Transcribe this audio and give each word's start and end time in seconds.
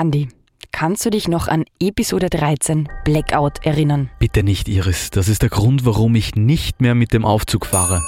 Andi, 0.00 0.28
kannst 0.72 1.04
du 1.04 1.10
dich 1.10 1.28
noch 1.28 1.46
an 1.46 1.66
Episode 1.78 2.30
13 2.30 2.88
Blackout 3.04 3.66
erinnern? 3.66 4.08
Bitte 4.18 4.42
nicht, 4.42 4.66
Iris. 4.66 5.10
Das 5.10 5.28
ist 5.28 5.42
der 5.42 5.50
Grund, 5.50 5.84
warum 5.84 6.14
ich 6.14 6.34
nicht 6.36 6.80
mehr 6.80 6.94
mit 6.94 7.12
dem 7.12 7.26
Aufzug 7.26 7.66
fahre. 7.66 8.00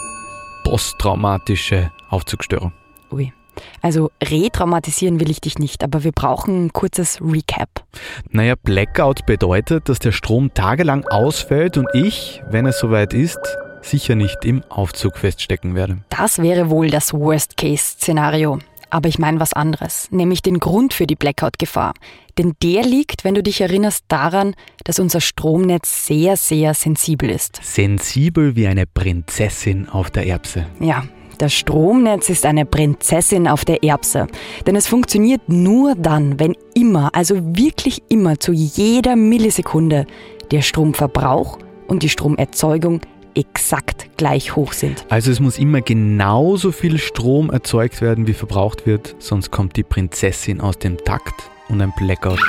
Posttraumatische 0.65 1.93
Aufzugstörung. 2.09 2.73
Ui. 3.11 3.35
Also 3.83 4.11
retraumatisieren 4.25 5.21
will 5.21 5.31
ich 5.31 5.43
dich 5.43 5.59
nicht, 5.59 5.85
aber 5.85 6.03
wir 6.03 6.13
brauchen 6.13 6.65
ein 6.65 6.73
kurzes 6.73 7.21
Recap. 7.21 7.85
Naja, 8.31 8.55
Blackout 8.55 9.27
bedeutet, 9.27 9.91
dass 9.91 9.99
der 9.99 10.13
Strom 10.13 10.55
tagelang 10.55 11.05
ausfällt 11.09 11.77
und 11.77 11.89
ich, 11.93 12.43
wenn 12.49 12.65
es 12.65 12.79
soweit 12.79 13.13
ist, 13.13 13.39
sicher 13.83 14.15
nicht 14.15 14.47
im 14.47 14.65
Aufzug 14.71 15.19
feststecken 15.19 15.75
werde. 15.75 15.99
Das 16.09 16.39
wäre 16.39 16.71
wohl 16.71 16.89
das 16.89 17.13
Worst-Case-Szenario. 17.13 18.61
Aber 18.93 19.09
ich 19.09 19.19
meine 19.19 19.41
was 19.41 19.55
anderes, 19.55 20.09
nämlich 20.11 20.43
den 20.43 20.59
Grund 20.59 20.93
für 20.93 21.07
die 21.07 21.17
Blackout-Gefahr. 21.17 21.95
Denn 22.37 22.53
der 22.63 22.85
liegt, 22.85 23.25
wenn 23.25 23.35
du 23.35 23.43
dich 23.43 23.63
erinnerst, 23.63 24.05
daran, 24.09 24.55
dass 24.85 24.99
unser 24.99 25.23
Stromnetz 25.23 26.05
sehr, 26.07 26.37
sehr 26.37 26.75
sensibel 26.75 27.31
ist. 27.31 27.59
Sensibel 27.63 28.55
wie 28.55 28.67
eine 28.67 28.85
Prinzessin 28.85 29.89
auf 29.89 30.11
der 30.11 30.27
Erbse. 30.27 30.67
Ja, 30.79 31.05
das 31.39 31.55
Stromnetz 31.55 32.29
ist 32.29 32.45
eine 32.45 32.67
Prinzessin 32.67 33.49
auf 33.49 33.65
der 33.65 33.83
Erbse. 33.83 34.27
Denn 34.67 34.77
es 34.77 34.89
funktioniert 34.89 35.49
nur 35.49 35.95
dann, 35.95 36.39
wenn 36.39 36.55
immer, 36.75 37.15
also 37.15 37.57
wirklich 37.57 38.03
immer 38.11 38.41
zu 38.41 38.53
jeder 38.53 39.17
Millisekunde 39.17 40.07
der 40.51 40.61
Stromverbrauch 40.61 41.59
und 41.89 42.03
die 42.03 42.11
Stromerzeugung 42.11 43.01
exakt 43.35 44.09
gleich 44.17 44.57
hoch 44.57 44.73
sind. 44.73 45.05
Also 45.09 45.31
es 45.31 45.41
muss 45.41 45.59
immer 45.59 45.81
genauso 45.81 46.73
viel 46.73 46.99
Strom 46.99 47.51
erzeugt 47.51 48.01
werden, 48.01 48.27
wie 48.27 48.35
verbraucht 48.35 48.87
wird, 48.87 49.17
sonst 49.19 49.51
kommt 49.51 49.77
die 49.77 49.83
Prinzessin 49.83 50.61
aus 50.61 50.79
dem 50.79 50.99
Takt 50.99 51.51
und 51.69 51.81
ein 51.81 51.93
Blackout 51.97 52.41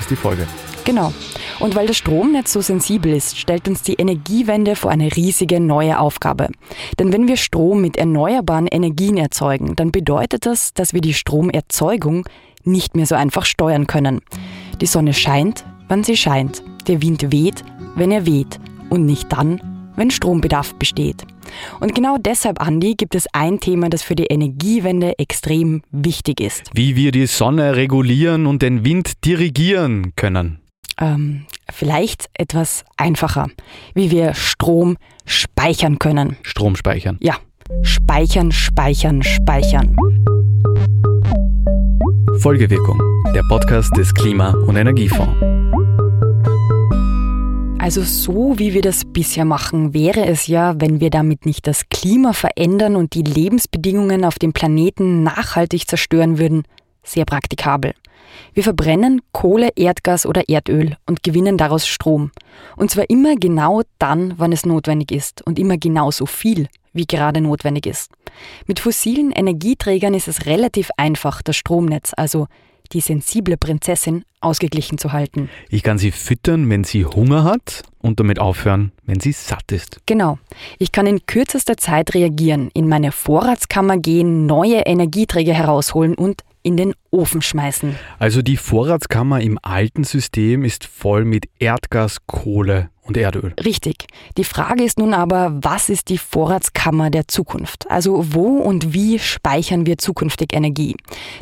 ist 0.00 0.10
die 0.10 0.16
Folge. 0.16 0.46
Genau. 0.84 1.12
Und 1.58 1.74
weil 1.74 1.88
das 1.88 1.96
Stromnetz 1.96 2.52
so 2.52 2.60
sensibel 2.60 3.12
ist, 3.12 3.36
stellt 3.36 3.66
uns 3.66 3.82
die 3.82 3.94
Energiewende 3.94 4.76
vor 4.76 4.92
eine 4.92 5.14
riesige 5.16 5.58
neue 5.58 5.98
Aufgabe. 5.98 6.48
Denn 6.98 7.12
wenn 7.12 7.26
wir 7.26 7.36
Strom 7.36 7.80
mit 7.80 7.96
erneuerbaren 7.96 8.68
Energien 8.68 9.16
erzeugen, 9.16 9.74
dann 9.74 9.90
bedeutet 9.90 10.46
das, 10.46 10.74
dass 10.74 10.94
wir 10.94 11.00
die 11.00 11.14
Stromerzeugung 11.14 12.24
nicht 12.62 12.94
mehr 12.94 13.06
so 13.06 13.16
einfach 13.16 13.46
steuern 13.46 13.88
können. 13.88 14.20
Die 14.80 14.86
Sonne 14.86 15.12
scheint, 15.12 15.64
wann 15.88 16.04
sie 16.04 16.16
scheint. 16.16 16.62
Der 16.86 17.02
Wind 17.02 17.32
weht, 17.32 17.64
wenn 17.96 18.12
er 18.12 18.24
weht. 18.24 18.60
Und 18.88 19.06
nicht 19.06 19.32
dann, 19.32 19.60
wenn 19.96 20.10
Strombedarf 20.10 20.74
besteht. 20.74 21.24
Und 21.80 21.94
genau 21.94 22.16
deshalb, 22.18 22.60
Andi, 22.60 22.94
gibt 22.94 23.14
es 23.14 23.26
ein 23.32 23.60
Thema, 23.60 23.88
das 23.88 24.02
für 24.02 24.14
die 24.14 24.26
Energiewende 24.26 25.18
extrem 25.18 25.82
wichtig 25.90 26.40
ist. 26.40 26.70
Wie 26.74 26.96
wir 26.96 27.12
die 27.12 27.26
Sonne 27.26 27.76
regulieren 27.76 28.46
und 28.46 28.62
den 28.62 28.84
Wind 28.84 29.24
dirigieren 29.24 30.12
können. 30.16 30.60
Ähm, 30.98 31.46
vielleicht 31.70 32.28
etwas 32.34 32.84
einfacher, 32.96 33.48
wie 33.94 34.10
wir 34.10 34.34
Strom 34.34 34.96
speichern 35.26 35.98
können. 35.98 36.36
Strom 36.42 36.76
speichern. 36.76 37.18
Ja, 37.20 37.36
speichern, 37.82 38.52
speichern, 38.52 39.22
speichern. 39.22 39.96
Folgewirkung, 42.38 43.00
der 43.34 43.42
Podcast 43.48 43.96
des 43.96 44.12
Klima- 44.14 44.50
und 44.66 44.76
Energiefonds. 44.76 45.45
Also 47.86 48.02
so 48.02 48.58
wie 48.58 48.74
wir 48.74 48.82
das 48.82 49.04
bisher 49.04 49.44
machen, 49.44 49.94
wäre 49.94 50.26
es 50.26 50.48
ja, 50.48 50.74
wenn 50.80 50.98
wir 50.98 51.08
damit 51.08 51.46
nicht 51.46 51.68
das 51.68 51.88
Klima 51.88 52.32
verändern 52.32 52.96
und 52.96 53.14
die 53.14 53.22
Lebensbedingungen 53.22 54.24
auf 54.24 54.40
dem 54.40 54.52
Planeten 54.52 55.22
nachhaltig 55.22 55.86
zerstören 55.86 56.36
würden, 56.36 56.64
sehr 57.04 57.24
praktikabel. 57.24 57.94
Wir 58.54 58.64
verbrennen 58.64 59.22
Kohle, 59.30 59.70
Erdgas 59.76 60.26
oder 60.26 60.48
Erdöl 60.48 60.96
und 61.06 61.22
gewinnen 61.22 61.58
daraus 61.58 61.86
Strom. 61.86 62.32
Und 62.74 62.90
zwar 62.90 63.08
immer 63.08 63.36
genau 63.36 63.82
dann, 64.00 64.34
wann 64.36 64.50
es 64.50 64.66
notwendig 64.66 65.12
ist 65.12 65.46
und 65.46 65.56
immer 65.56 65.78
genauso 65.78 66.26
viel, 66.26 66.66
wie 66.92 67.06
gerade 67.06 67.40
notwendig 67.40 67.86
ist. 67.86 68.10
Mit 68.66 68.80
fossilen 68.80 69.30
Energieträgern 69.30 70.14
ist 70.14 70.26
es 70.26 70.46
relativ 70.46 70.90
einfach, 70.96 71.40
das 71.40 71.54
Stromnetz, 71.54 72.10
also 72.16 72.48
die 72.88 73.00
sensible 73.00 73.56
Prinzessin 73.56 74.24
ausgeglichen 74.40 74.98
zu 74.98 75.12
halten. 75.12 75.48
Ich 75.68 75.82
kann 75.82 75.98
sie 75.98 76.10
füttern, 76.10 76.68
wenn 76.70 76.84
sie 76.84 77.04
Hunger 77.04 77.44
hat 77.44 77.82
und 77.98 78.20
damit 78.20 78.38
aufhören, 78.38 78.92
wenn 79.04 79.20
sie 79.20 79.32
satt 79.32 79.72
ist. 79.72 80.00
Genau. 80.06 80.38
Ich 80.78 80.92
kann 80.92 81.06
in 81.06 81.26
kürzester 81.26 81.76
Zeit 81.76 82.14
reagieren, 82.14 82.70
in 82.74 82.88
meine 82.88 83.12
Vorratskammer 83.12 83.98
gehen, 83.98 84.46
neue 84.46 84.80
Energieträger 84.80 85.54
herausholen 85.54 86.14
und 86.14 86.42
in 86.62 86.76
den 86.76 86.94
Ofen 87.12 87.42
schmeißen. 87.42 87.96
Also 88.18 88.42
die 88.42 88.56
Vorratskammer 88.56 89.40
im 89.40 89.58
alten 89.62 90.02
System 90.02 90.64
ist 90.64 90.84
voll 90.84 91.24
mit 91.24 91.48
Erdgas, 91.60 92.18
Kohle 92.26 92.90
und 93.06 93.16
Erdöl. 93.16 93.54
Richtig. 93.64 94.06
Die 94.36 94.44
Frage 94.44 94.84
ist 94.84 94.98
nun 94.98 95.14
aber, 95.14 95.52
was 95.54 95.88
ist 95.88 96.08
die 96.08 96.18
Vorratskammer 96.18 97.10
der 97.10 97.28
Zukunft? 97.28 97.90
Also 97.90 98.34
wo 98.34 98.58
und 98.58 98.92
wie 98.92 99.18
speichern 99.18 99.86
wir 99.86 99.98
zukünftig 99.98 100.52
Energie? 100.52 100.96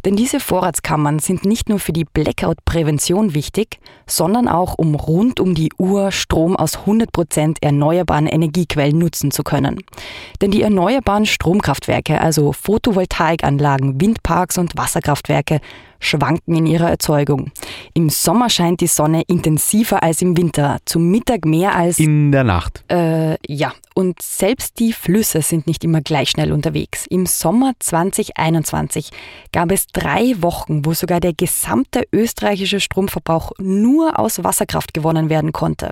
Denn 0.04 0.16
diese 0.16 0.40
Vorratskammern 0.40 1.18
sind 1.18 1.44
nicht 1.44 1.68
nur 1.68 1.78
für 1.78 1.92
die 1.92 2.04
Blackout-Prävention 2.04 3.34
wichtig, 3.34 3.78
sondern 4.06 4.48
auch 4.48 4.74
um 4.74 4.94
rund 4.94 5.40
um 5.40 5.54
die 5.54 5.72
Uhr 5.78 6.12
Strom 6.12 6.56
aus 6.56 6.78
100% 6.78 7.56
erneuerbaren 7.60 8.26
Energiequellen 8.26 8.98
nutzen 8.98 9.30
zu 9.30 9.42
können. 9.42 9.78
Denn 10.40 10.50
die 10.50 10.62
erneuerbaren 10.62 11.26
Stromkraftwerke, 11.26 12.20
also 12.20 12.52
Photovoltaikanlagen, 12.52 14.00
Windparks 14.00 14.58
und 14.58 14.76
Wasserkraftwerke, 14.76 15.60
schwanken 16.00 16.56
in 16.56 16.66
ihrer 16.66 16.90
Erzeugung. 16.90 17.50
Im 17.94 18.10
Sommer 18.10 18.50
scheint 18.50 18.80
die 18.80 18.86
Sonne 18.86 19.22
intensiver 19.26 20.02
als 20.02 20.22
im 20.22 20.36
Winter, 20.36 20.78
zum 20.84 21.10
Mittag 21.10 21.44
mehr 21.44 21.74
als 21.74 21.98
in 21.98 22.32
der 22.32 22.44
Nacht. 22.44 22.84
Äh, 22.90 23.36
ja, 23.46 23.72
und 23.94 24.20
selbst 24.20 24.80
die 24.80 24.92
Flüsse 24.92 25.40
sind 25.40 25.68
nicht 25.68 25.84
immer 25.84 26.00
gleich 26.00 26.30
schnell 26.30 26.52
unterwegs. 26.52 27.06
Im 27.08 27.26
Sommer 27.26 27.72
2021 27.78 29.10
gab 29.52 29.70
es 29.70 29.86
drei 29.86 30.34
Wochen, 30.40 30.84
wo 30.84 30.94
sogar 30.94 31.20
der 31.20 31.32
gesamte 31.32 32.02
österreichische 32.12 32.80
Stromverbrauch 32.80 33.52
nur 33.58 34.18
aus 34.18 34.42
Wasserkraft 34.42 34.94
gewonnen 34.94 35.30
werden 35.30 35.52
konnte. 35.52 35.90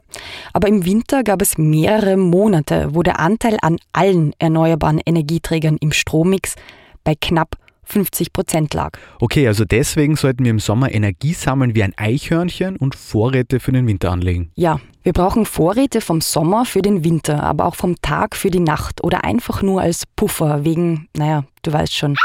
Aber 0.52 0.66
im 0.66 0.84
Winter 0.84 1.22
gab 1.22 1.42
es 1.42 1.58
mehrere 1.58 2.16
Monate, 2.16 2.88
wo 2.92 3.04
der 3.04 3.20
Anteil 3.20 3.56
an 3.62 3.78
allen 3.92 4.32
erneuerbaren 4.38 5.00
Energieträgern 5.04 5.76
im 5.76 5.92
Strommix 5.92 6.56
bei 7.04 7.14
knapp 7.14 7.56
50 7.92 8.32
Prozent 8.32 8.72
lag. 8.72 8.98
Okay, 9.20 9.46
also 9.46 9.66
deswegen 9.66 10.16
sollten 10.16 10.44
wir 10.44 10.50
im 10.50 10.58
Sommer 10.58 10.92
Energie 10.92 11.34
sammeln 11.34 11.74
wie 11.74 11.82
ein 11.82 11.92
Eichhörnchen 11.96 12.76
und 12.76 12.94
Vorräte 12.94 13.60
für 13.60 13.72
den 13.72 13.86
Winter 13.86 14.10
anlegen. 14.10 14.50
Ja, 14.54 14.80
wir 15.02 15.12
brauchen 15.12 15.44
Vorräte 15.44 16.00
vom 16.00 16.22
Sommer 16.22 16.64
für 16.64 16.80
den 16.80 17.04
Winter, 17.04 17.42
aber 17.42 17.66
auch 17.66 17.74
vom 17.74 17.96
Tag 18.00 18.34
für 18.34 18.50
die 18.50 18.60
Nacht 18.60 19.04
oder 19.04 19.24
einfach 19.24 19.60
nur 19.60 19.82
als 19.82 20.04
Puffer 20.16 20.64
wegen, 20.64 21.08
naja, 21.14 21.44
du 21.62 21.72
weißt 21.72 21.94
schon, 21.94 22.16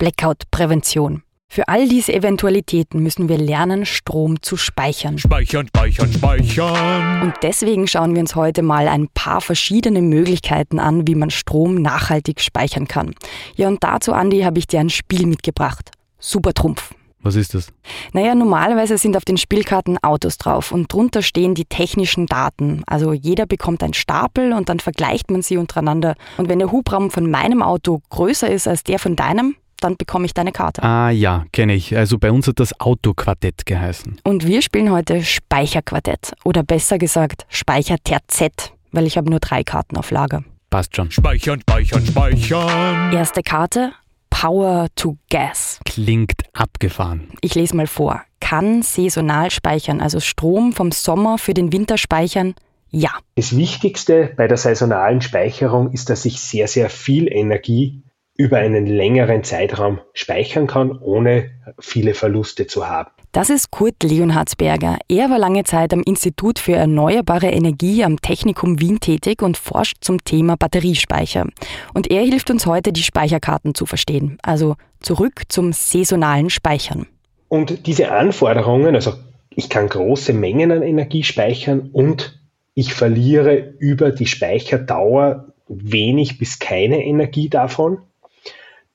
Blackout-Prävention. 0.00 1.22
Für 1.50 1.66
all 1.66 1.88
diese 1.88 2.12
Eventualitäten 2.12 3.02
müssen 3.02 3.28
wir 3.28 3.38
lernen, 3.38 3.86
Strom 3.86 4.40
zu 4.42 4.56
speichern. 4.56 5.18
Speichern, 5.18 5.66
speichern, 5.66 6.12
speichern. 6.12 7.22
Und 7.22 7.34
deswegen 7.42 7.88
schauen 7.88 8.14
wir 8.14 8.20
uns 8.20 8.36
heute 8.36 8.62
mal 8.62 8.86
ein 8.86 9.08
paar 9.12 9.40
verschiedene 9.40 10.02
Möglichkeiten 10.02 10.78
an, 10.78 11.08
wie 11.08 11.14
man 11.14 11.30
Strom 11.30 11.76
nachhaltig 11.76 12.40
speichern 12.40 12.86
kann. 12.86 13.14
Ja, 13.56 13.66
und 13.66 13.82
dazu, 13.82 14.12
Andi, 14.12 14.42
habe 14.42 14.58
ich 14.58 14.66
dir 14.66 14.78
ein 14.78 14.90
Spiel 14.90 15.26
mitgebracht. 15.26 15.90
Super 16.20 16.52
Trumpf. 16.52 16.94
Was 17.22 17.34
ist 17.34 17.54
das? 17.54 17.72
Naja, 18.12 18.34
normalerweise 18.34 18.96
sind 18.96 19.16
auf 19.16 19.24
den 19.24 19.38
Spielkarten 19.38 19.98
Autos 20.02 20.38
drauf 20.38 20.70
und 20.70 20.92
drunter 20.92 21.22
stehen 21.22 21.54
die 21.54 21.64
technischen 21.64 22.26
Daten. 22.26 22.82
Also 22.86 23.12
jeder 23.12 23.46
bekommt 23.46 23.82
einen 23.82 23.94
Stapel 23.94 24.52
und 24.52 24.68
dann 24.68 24.78
vergleicht 24.78 25.30
man 25.30 25.42
sie 25.42 25.56
untereinander. 25.56 26.14
Und 26.36 26.48
wenn 26.48 26.60
der 26.60 26.70
Hubraum 26.70 27.10
von 27.10 27.28
meinem 27.28 27.62
Auto 27.62 28.00
größer 28.10 28.48
ist 28.48 28.68
als 28.68 28.84
der 28.84 29.00
von 29.00 29.16
deinem, 29.16 29.56
dann 29.80 29.96
bekomme 29.96 30.26
ich 30.26 30.34
deine 30.34 30.52
Karte. 30.52 30.82
Ah 30.82 31.10
ja, 31.10 31.44
kenne 31.52 31.74
ich. 31.74 31.96
Also 31.96 32.18
bei 32.18 32.30
uns 32.30 32.46
hat 32.46 32.60
das 32.60 32.78
Autoquartett 32.80 33.66
geheißen. 33.66 34.20
Und 34.24 34.46
wir 34.46 34.62
spielen 34.62 34.90
heute 34.90 35.22
Speicherquartett 35.22 36.32
oder 36.44 36.62
besser 36.62 36.98
gesagt 36.98 37.46
Speicherterzett, 37.48 38.72
weil 38.92 39.06
ich 39.06 39.16
habe 39.16 39.30
nur 39.30 39.40
drei 39.40 39.64
Karten 39.64 39.96
auf 39.96 40.10
Lager. 40.10 40.44
Passt 40.70 40.96
schon. 40.96 41.10
Speichern, 41.10 41.60
speichern, 41.60 42.04
speichern. 42.04 43.12
Erste 43.12 43.42
Karte 43.42 43.92
Power 44.30 44.88
to 44.94 45.16
Gas. 45.30 45.80
Klingt 45.84 46.42
abgefahren. 46.52 47.28
Ich 47.40 47.54
lese 47.54 47.74
mal 47.74 47.86
vor. 47.86 48.22
Kann 48.40 48.82
saisonal 48.82 49.50
speichern, 49.50 50.00
also 50.00 50.20
Strom 50.20 50.72
vom 50.72 50.92
Sommer 50.92 51.38
für 51.38 51.54
den 51.54 51.72
Winter 51.72 51.98
speichern? 51.98 52.54
Ja. 52.90 53.10
Das 53.34 53.56
Wichtigste 53.56 54.32
bei 54.36 54.46
der 54.46 54.56
saisonalen 54.56 55.20
Speicherung 55.20 55.92
ist, 55.92 56.08
dass 56.08 56.24
ich 56.24 56.40
sehr, 56.40 56.68
sehr 56.68 56.88
viel 56.88 57.26
Energie 57.30 58.02
über 58.38 58.58
einen 58.58 58.86
längeren 58.86 59.42
Zeitraum 59.42 59.98
speichern 60.14 60.68
kann, 60.68 60.96
ohne 60.96 61.50
viele 61.80 62.14
Verluste 62.14 62.68
zu 62.68 62.88
haben. 62.88 63.10
Das 63.32 63.50
ist 63.50 63.72
Kurt 63.72 64.02
Leonhardsberger. 64.02 64.96
Er 65.08 65.28
war 65.28 65.38
lange 65.38 65.64
Zeit 65.64 65.92
am 65.92 66.02
Institut 66.02 66.58
für 66.60 66.74
erneuerbare 66.74 67.48
Energie 67.48 68.04
am 68.04 68.20
Technikum 68.20 68.80
Wien 68.80 69.00
tätig 69.00 69.42
und 69.42 69.58
forscht 69.58 69.98
zum 70.00 70.24
Thema 70.24 70.56
Batteriespeicher. 70.56 71.46
Und 71.92 72.10
er 72.10 72.22
hilft 72.22 72.48
uns 72.50 72.64
heute, 72.64 72.92
die 72.92 73.02
Speicherkarten 73.02 73.74
zu 73.74 73.86
verstehen. 73.86 74.38
Also 74.42 74.76
zurück 75.00 75.42
zum 75.48 75.72
saisonalen 75.72 76.48
Speichern. 76.48 77.06
Und 77.48 77.86
diese 77.86 78.12
Anforderungen, 78.12 78.94
also 78.94 79.14
ich 79.50 79.68
kann 79.68 79.88
große 79.88 80.32
Mengen 80.32 80.70
an 80.70 80.82
Energie 80.82 81.24
speichern 81.24 81.90
und 81.92 82.40
ich 82.74 82.94
verliere 82.94 83.74
über 83.78 84.12
die 84.12 84.26
Speicherdauer 84.26 85.52
wenig 85.66 86.38
bis 86.38 86.60
keine 86.60 87.04
Energie 87.04 87.48
davon. 87.48 87.98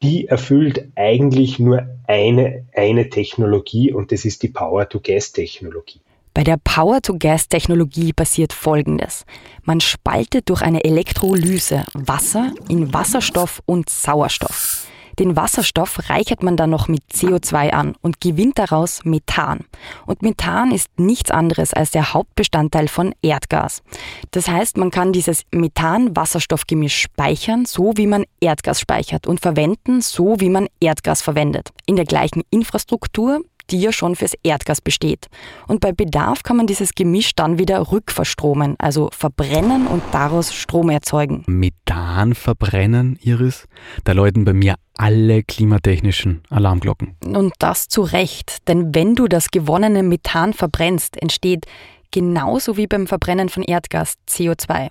Die 0.04 0.28
erfüllt 0.28 0.90
eigentlich 0.96 1.60
nur 1.60 1.88
eine, 2.08 2.66
eine 2.76 3.10
Technologie 3.10 3.94
und 3.94 4.12
das 4.12 4.26
ist 4.26 4.44
die 4.44 4.50
Power-to-Gas-Technologie. 4.50 6.02
Bei 6.34 6.44
der 6.44 6.58
Power-to-Gas-Technologie 6.62 8.12
passiert 8.12 8.52
Folgendes. 8.52 9.26
Man 9.64 9.80
spaltet 9.80 10.50
durch 10.50 10.62
eine 10.62 10.84
Elektrolyse 10.84 11.86
Wasser 11.94 12.52
in 12.68 12.94
Wasserstoff 12.94 13.62
und 13.66 13.90
Sauerstoff. 13.90 14.88
Den 15.20 15.36
Wasserstoff 15.36 16.10
reichert 16.10 16.44
man 16.44 16.58
dann 16.58 16.70
noch 16.70 16.88
mit 16.88 17.04
CO2 17.14 17.70
an 17.72 17.96
und 18.02 18.20
gewinnt 18.22 18.58
daraus 18.58 19.06
Methan. 19.06 19.66
Und 20.06 20.22
Methan 20.22 20.72
ist 20.72 20.88
nichts 20.98 21.32
anderes 21.32 21.74
als 21.74 21.92
der 21.92 22.14
Hauptbestandteil 22.14 22.88
von 22.88 23.14
Erdgas. 23.22 23.84
Das 24.32 24.48
heißt, 24.48 24.78
man 24.78 24.92
kann 24.92 25.14
dieses 25.14 25.44
Methan-Wasserstoff-Gemisch 25.52 27.00
speichern, 27.00 27.66
so 27.66 27.94
wie 27.96 28.08
man 28.08 28.26
Erdgas 28.40 28.80
speichert 28.80 29.28
und 29.28 29.40
verwenden, 29.40 30.02
so 30.02 30.40
wie 30.40 30.50
man 30.50 30.68
Erdgas 30.80 31.22
verwendet. 31.22 31.70
In 31.86 31.96
der 31.96 32.06
gleichen 32.06 32.44
Infrastruktur, 32.50 33.42
die 33.70 33.82
ja 33.82 33.92
schon 33.92 34.16
fürs 34.16 34.34
Erdgas 34.44 34.82
besteht. 34.82 35.28
Und 35.68 35.80
bei 35.80 35.92
Bedarf 35.92 36.44
kann 36.44 36.58
man 36.58 36.68
dieses 36.68 36.96
Gemisch 36.96 37.36
dann 37.36 37.60
wieder 37.60 37.92
rückverstromen, 37.92 38.76
also 38.80 39.10
verbrennen 39.12 39.88
und 39.88 40.04
daraus 40.12 40.54
Strom 40.54 40.90
erzeugen. 40.90 41.44
Methan 41.48 42.36
verbrennen, 42.36 43.18
Iris? 43.22 43.66
Da 44.04 44.12
läuten 44.12 44.46
bei 44.46 44.54
mir 44.54 44.76
alle 44.96 45.44
klimatechnischen 45.44 46.44
Alarmglocken. 46.50 47.16
Und 47.26 47.54
das 47.60 47.88
zu 47.88 48.02
Recht, 48.02 48.68
denn 48.68 48.94
wenn 48.94 49.16
du 49.16 49.28
das 49.28 49.50
gewonnene 49.50 50.04
Methan 50.04 50.54
verbrennst, 50.54 51.22
entsteht 51.22 51.66
genauso 52.12 52.78
wie 52.78 52.88
beim 52.88 53.08
Verbrennen 53.08 53.50
von 53.50 53.64
Erdgas 53.64 54.16
CO2. 54.30 54.90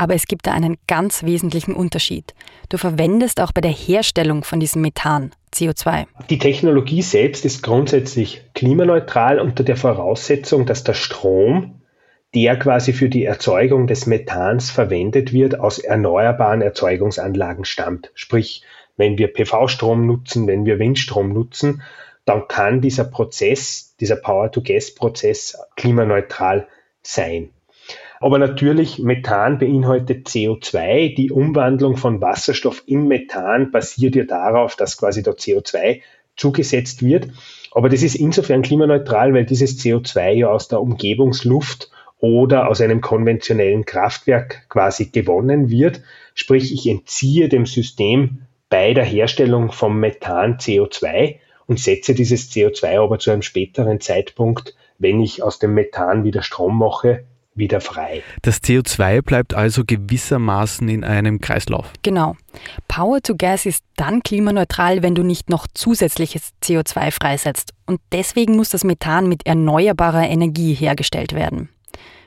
Aber 0.00 0.14
es 0.14 0.24
gibt 0.24 0.46
da 0.46 0.52
einen 0.52 0.78
ganz 0.86 1.24
wesentlichen 1.24 1.74
Unterschied. 1.74 2.34
Du 2.70 2.78
verwendest 2.78 3.38
auch 3.38 3.52
bei 3.52 3.60
der 3.60 3.70
Herstellung 3.70 4.44
von 4.44 4.58
diesem 4.58 4.80
Methan 4.80 5.32
CO2. 5.52 6.06
Die 6.30 6.38
Technologie 6.38 7.02
selbst 7.02 7.44
ist 7.44 7.62
grundsätzlich 7.62 8.42
klimaneutral 8.54 9.38
unter 9.38 9.62
der 9.62 9.76
Voraussetzung, 9.76 10.64
dass 10.64 10.84
der 10.84 10.94
Strom, 10.94 11.82
der 12.34 12.58
quasi 12.58 12.94
für 12.94 13.10
die 13.10 13.26
Erzeugung 13.26 13.86
des 13.86 14.06
Methans 14.06 14.70
verwendet 14.70 15.34
wird, 15.34 15.60
aus 15.60 15.78
erneuerbaren 15.78 16.62
Erzeugungsanlagen 16.62 17.66
stammt. 17.66 18.10
Sprich, 18.14 18.62
wenn 18.96 19.18
wir 19.18 19.30
PV-Strom 19.30 20.06
nutzen, 20.06 20.46
wenn 20.46 20.64
wir 20.64 20.78
Windstrom 20.78 21.34
nutzen, 21.34 21.82
dann 22.24 22.48
kann 22.48 22.80
dieser 22.80 23.04
Prozess, 23.04 23.96
dieser 24.00 24.16
Power-to-Gas-Prozess 24.16 25.58
klimaneutral 25.76 26.68
sein. 27.02 27.50
Aber 28.22 28.38
natürlich, 28.38 28.98
Methan 28.98 29.58
beinhaltet 29.58 30.28
CO2. 30.28 31.14
Die 31.14 31.30
Umwandlung 31.30 31.96
von 31.96 32.20
Wasserstoff 32.20 32.82
in 32.84 33.08
Methan 33.08 33.70
basiert 33.70 34.14
ja 34.14 34.24
darauf, 34.24 34.76
dass 34.76 34.98
quasi 34.98 35.22
da 35.22 35.30
CO2 35.30 36.02
zugesetzt 36.36 37.02
wird. 37.02 37.28
Aber 37.72 37.88
das 37.88 38.02
ist 38.02 38.16
insofern 38.16 38.60
klimaneutral, 38.60 39.32
weil 39.32 39.46
dieses 39.46 39.80
CO2 39.80 40.32
ja 40.32 40.50
aus 40.50 40.68
der 40.68 40.82
Umgebungsluft 40.82 41.90
oder 42.18 42.68
aus 42.68 42.82
einem 42.82 43.00
konventionellen 43.00 43.86
Kraftwerk 43.86 44.68
quasi 44.68 45.06
gewonnen 45.06 45.70
wird. 45.70 46.02
Sprich, 46.34 46.74
ich 46.74 46.86
entziehe 46.86 47.48
dem 47.48 47.64
System 47.64 48.42
bei 48.68 48.92
der 48.92 49.04
Herstellung 49.04 49.72
vom 49.72 49.98
Methan 49.98 50.58
CO2 50.58 51.36
und 51.66 51.80
setze 51.80 52.14
dieses 52.14 52.50
CO2 52.50 53.00
aber 53.02 53.18
zu 53.18 53.30
einem 53.30 53.42
späteren 53.42 53.98
Zeitpunkt, 53.98 54.76
wenn 54.98 55.22
ich 55.22 55.42
aus 55.42 55.58
dem 55.58 55.72
Methan 55.72 56.24
wieder 56.24 56.42
Strom 56.42 56.76
mache, 56.76 57.24
wieder 57.54 57.80
frei. 57.80 58.22
Das 58.42 58.62
CO2 58.62 59.22
bleibt 59.22 59.54
also 59.54 59.84
gewissermaßen 59.84 60.88
in 60.88 61.04
einem 61.04 61.40
Kreislauf. 61.40 61.92
Genau. 62.02 62.36
Power 62.88 63.20
to 63.20 63.34
Gas 63.36 63.66
ist 63.66 63.84
dann 63.96 64.22
klimaneutral, 64.22 65.02
wenn 65.02 65.14
du 65.14 65.22
nicht 65.22 65.50
noch 65.50 65.66
zusätzliches 65.72 66.50
CO2 66.62 67.10
freisetzt. 67.10 67.72
Und 67.86 68.00
deswegen 68.12 68.56
muss 68.56 68.70
das 68.70 68.84
Methan 68.84 69.28
mit 69.28 69.46
erneuerbarer 69.46 70.28
Energie 70.28 70.74
hergestellt 70.74 71.34
werden. 71.34 71.68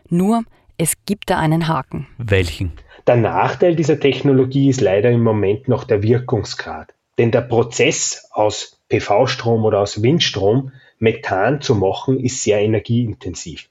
Nur, 0.10 0.44
es 0.78 0.94
gibt 1.06 1.30
da 1.30 1.40
einen 1.40 1.68
Haken. 1.68 2.08
Welchen? 2.18 2.74
Der 3.08 3.18
Nachteil 3.18 3.76
dieser 3.76 4.00
Technologie 4.00 4.70
ist 4.70 4.82
leider 4.82 5.10
im 5.12 5.24
Moment 5.24 5.68
noch 5.68 5.84
der 5.84 6.04
Wirkungsgrad. 6.04 6.94
Denn 7.18 7.32
der 7.32 7.42
Prozess 7.42 8.28
aus 8.32 8.80
PV-Strom 8.90 9.66
oder 9.66 9.80
aus 9.80 10.02
Windstrom 10.02 10.72
Methan 11.00 11.62
zu 11.62 11.76
machen, 11.76 12.20
ist 12.20 12.44
sehr 12.44 12.62
energieintensiv. 12.62 13.68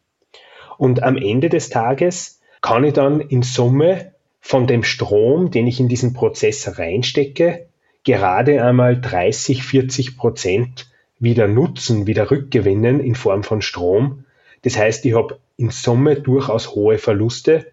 Und 0.82 1.05
am 1.05 1.17
Ende 1.17 1.49
des 1.49 1.69
Tages 1.69 2.40
kann 2.61 2.82
ich 2.82 2.93
dann 2.93 3.20
in 3.20 3.43
Summe 3.43 4.14
von 4.40 4.67
dem 4.67 4.82
Strom, 4.82 5.52
den 5.52 5.69
ich 5.69 5.79
in 5.79 5.87
diesen 5.87 6.12
Prozess 6.12 6.76
reinstecke, 6.76 7.67
gerade 8.02 8.64
einmal 8.64 9.00
30, 9.00 9.62
40 9.62 10.17
Prozent 10.17 10.90
wieder 11.20 11.46
nutzen, 11.46 12.08
wieder 12.08 12.32
rückgewinnen 12.32 12.99
in 12.99 13.14
Form 13.14 13.44
von 13.44 13.62
Strom. 13.62 14.25
Das 14.62 14.76
heißt, 14.76 15.05
ich 15.06 15.14
habe 15.14 15.38
in 15.56 15.70
Summe 15.70 16.17
durchaus 16.17 16.75
hohe 16.75 16.99
Verluste, 16.99 17.70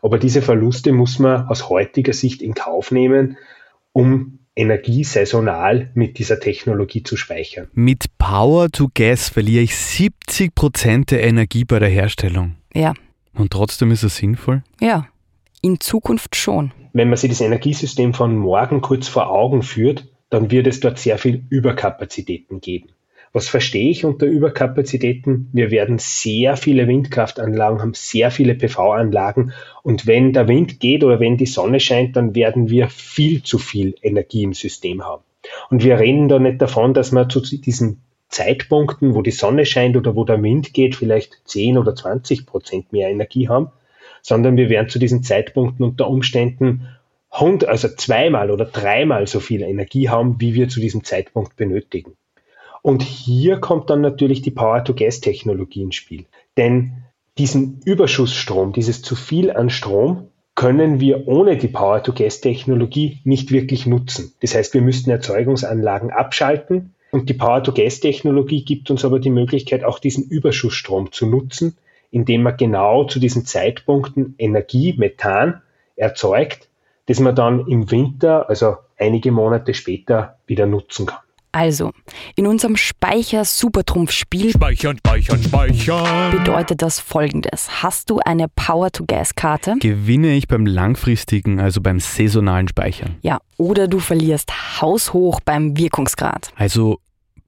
aber 0.00 0.20
diese 0.20 0.40
Verluste 0.40 0.92
muss 0.92 1.18
man 1.18 1.48
aus 1.48 1.68
heutiger 1.68 2.12
Sicht 2.12 2.42
in 2.42 2.54
Kauf 2.54 2.92
nehmen, 2.92 3.38
um 3.92 4.38
Energie 4.54 5.04
saisonal 5.04 5.90
mit 5.94 6.18
dieser 6.18 6.38
Technologie 6.38 7.02
zu 7.02 7.16
speichern. 7.16 7.68
Mit 7.72 8.06
Power 8.18 8.70
to 8.70 8.88
Gas 8.92 9.28
verliere 9.30 9.62
ich 9.62 9.76
70 9.76 10.54
Prozent 10.54 11.10
der 11.10 11.24
Energie 11.24 11.64
bei 11.64 11.78
der 11.78 11.88
Herstellung. 11.88 12.56
Ja. 12.74 12.92
Und 13.34 13.50
trotzdem 13.50 13.90
ist 13.90 14.02
es 14.02 14.16
sinnvoll? 14.16 14.62
Ja, 14.80 15.08
in 15.62 15.80
Zukunft 15.80 16.36
schon. 16.36 16.72
Wenn 16.92 17.08
man 17.08 17.16
sich 17.16 17.30
das 17.30 17.40
Energiesystem 17.40 18.12
von 18.12 18.36
morgen 18.36 18.82
kurz 18.82 19.08
vor 19.08 19.30
Augen 19.30 19.62
führt, 19.62 20.08
dann 20.28 20.50
wird 20.50 20.66
es 20.66 20.80
dort 20.80 20.98
sehr 20.98 21.18
viel 21.18 21.44
Überkapazitäten 21.48 22.60
geben. 22.60 22.88
Was 23.34 23.48
verstehe 23.48 23.88
ich 23.88 24.04
unter 24.04 24.26
Überkapazitäten? 24.26 25.48
Wir 25.52 25.70
werden 25.70 25.98
sehr 25.98 26.58
viele 26.58 26.86
Windkraftanlagen 26.86 27.80
haben, 27.80 27.94
sehr 27.94 28.30
viele 28.30 28.54
PV-Anlagen. 28.54 29.52
Und 29.82 30.06
wenn 30.06 30.34
der 30.34 30.48
Wind 30.48 30.80
geht 30.80 31.02
oder 31.02 31.18
wenn 31.18 31.38
die 31.38 31.46
Sonne 31.46 31.80
scheint, 31.80 32.14
dann 32.14 32.34
werden 32.34 32.68
wir 32.68 32.90
viel 32.90 33.42
zu 33.42 33.56
viel 33.56 33.94
Energie 34.02 34.42
im 34.42 34.52
System 34.52 35.02
haben. 35.02 35.22
Und 35.70 35.82
wir 35.82 35.98
reden 35.98 36.28
da 36.28 36.38
nicht 36.38 36.60
davon, 36.60 36.92
dass 36.92 37.10
man 37.10 37.30
zu 37.30 37.40
diesen 37.40 38.02
Zeitpunkten, 38.28 39.14
wo 39.14 39.22
die 39.22 39.30
Sonne 39.30 39.64
scheint 39.64 39.96
oder 39.96 40.14
wo 40.14 40.24
der 40.24 40.42
Wind 40.42 40.74
geht, 40.74 40.94
vielleicht 40.94 41.40
10 41.46 41.78
oder 41.78 41.94
20 41.94 42.44
Prozent 42.44 42.92
mehr 42.92 43.08
Energie 43.08 43.48
haben, 43.48 43.68
sondern 44.20 44.58
wir 44.58 44.68
werden 44.68 44.90
zu 44.90 44.98
diesen 44.98 45.22
Zeitpunkten 45.22 45.84
unter 45.84 46.08
Umständen 46.08 46.88
also 47.30 47.88
zweimal 47.88 48.50
oder 48.50 48.66
dreimal 48.66 49.26
so 49.26 49.40
viel 49.40 49.62
Energie 49.62 50.10
haben, 50.10 50.38
wie 50.38 50.52
wir 50.52 50.68
zu 50.68 50.80
diesem 50.80 51.02
Zeitpunkt 51.02 51.56
benötigen. 51.56 52.12
Und 52.82 53.02
hier 53.02 53.58
kommt 53.58 53.90
dann 53.90 54.00
natürlich 54.00 54.42
die 54.42 54.50
Power-to-Gas-Technologie 54.50 55.82
ins 55.82 55.94
Spiel. 55.94 56.26
Denn 56.56 57.04
diesen 57.38 57.80
Überschussstrom, 57.84 58.72
dieses 58.72 59.02
zu 59.02 59.14
viel 59.14 59.50
an 59.50 59.70
Strom, 59.70 60.28
können 60.54 61.00
wir 61.00 61.28
ohne 61.28 61.56
die 61.56 61.68
Power-to-Gas-Technologie 61.68 63.20
nicht 63.24 63.52
wirklich 63.52 63.86
nutzen. 63.86 64.34
Das 64.40 64.54
heißt, 64.54 64.74
wir 64.74 64.82
müssten 64.82 65.10
Erzeugungsanlagen 65.10 66.10
abschalten 66.10 66.94
und 67.10 67.28
die 67.30 67.34
Power-to-Gas-Technologie 67.34 68.64
gibt 68.64 68.90
uns 68.90 69.04
aber 69.04 69.18
die 69.18 69.30
Möglichkeit, 69.30 69.84
auch 69.84 69.98
diesen 69.98 70.24
Überschussstrom 70.24 71.12
zu 71.12 71.26
nutzen, 71.26 71.78
indem 72.10 72.42
man 72.42 72.56
genau 72.56 73.04
zu 73.04 73.18
diesen 73.18 73.46
Zeitpunkten 73.46 74.34
Energie, 74.38 74.94
Methan 74.98 75.62
erzeugt, 75.96 76.68
das 77.06 77.20
man 77.20 77.34
dann 77.34 77.66
im 77.66 77.90
Winter, 77.90 78.48
also 78.48 78.76
einige 78.98 79.32
Monate 79.32 79.72
später, 79.72 80.38
wieder 80.46 80.66
nutzen 80.66 81.06
kann. 81.06 81.20
Also, 81.52 81.92
in 82.34 82.46
unserem 82.46 82.76
Speicher-Supertrumpf-Spiel 82.76 84.52
Speichern, 84.52 84.96
speichern, 84.96 85.42
speichern. 85.42 86.30
bedeutet 86.30 86.80
das 86.80 86.98
folgendes. 86.98 87.82
Hast 87.82 88.08
du 88.08 88.20
eine 88.20 88.48
Power-to-Gas-Karte? 88.48 89.76
Gewinne 89.78 90.32
ich 90.34 90.48
beim 90.48 90.64
langfristigen, 90.64 91.60
also 91.60 91.82
beim 91.82 92.00
saisonalen 92.00 92.68
Speichern. 92.68 93.16
Ja, 93.20 93.38
oder 93.58 93.86
du 93.86 93.98
verlierst 93.98 94.80
haushoch 94.80 95.40
beim 95.44 95.76
Wirkungsgrad. 95.76 96.52
Also 96.56 96.98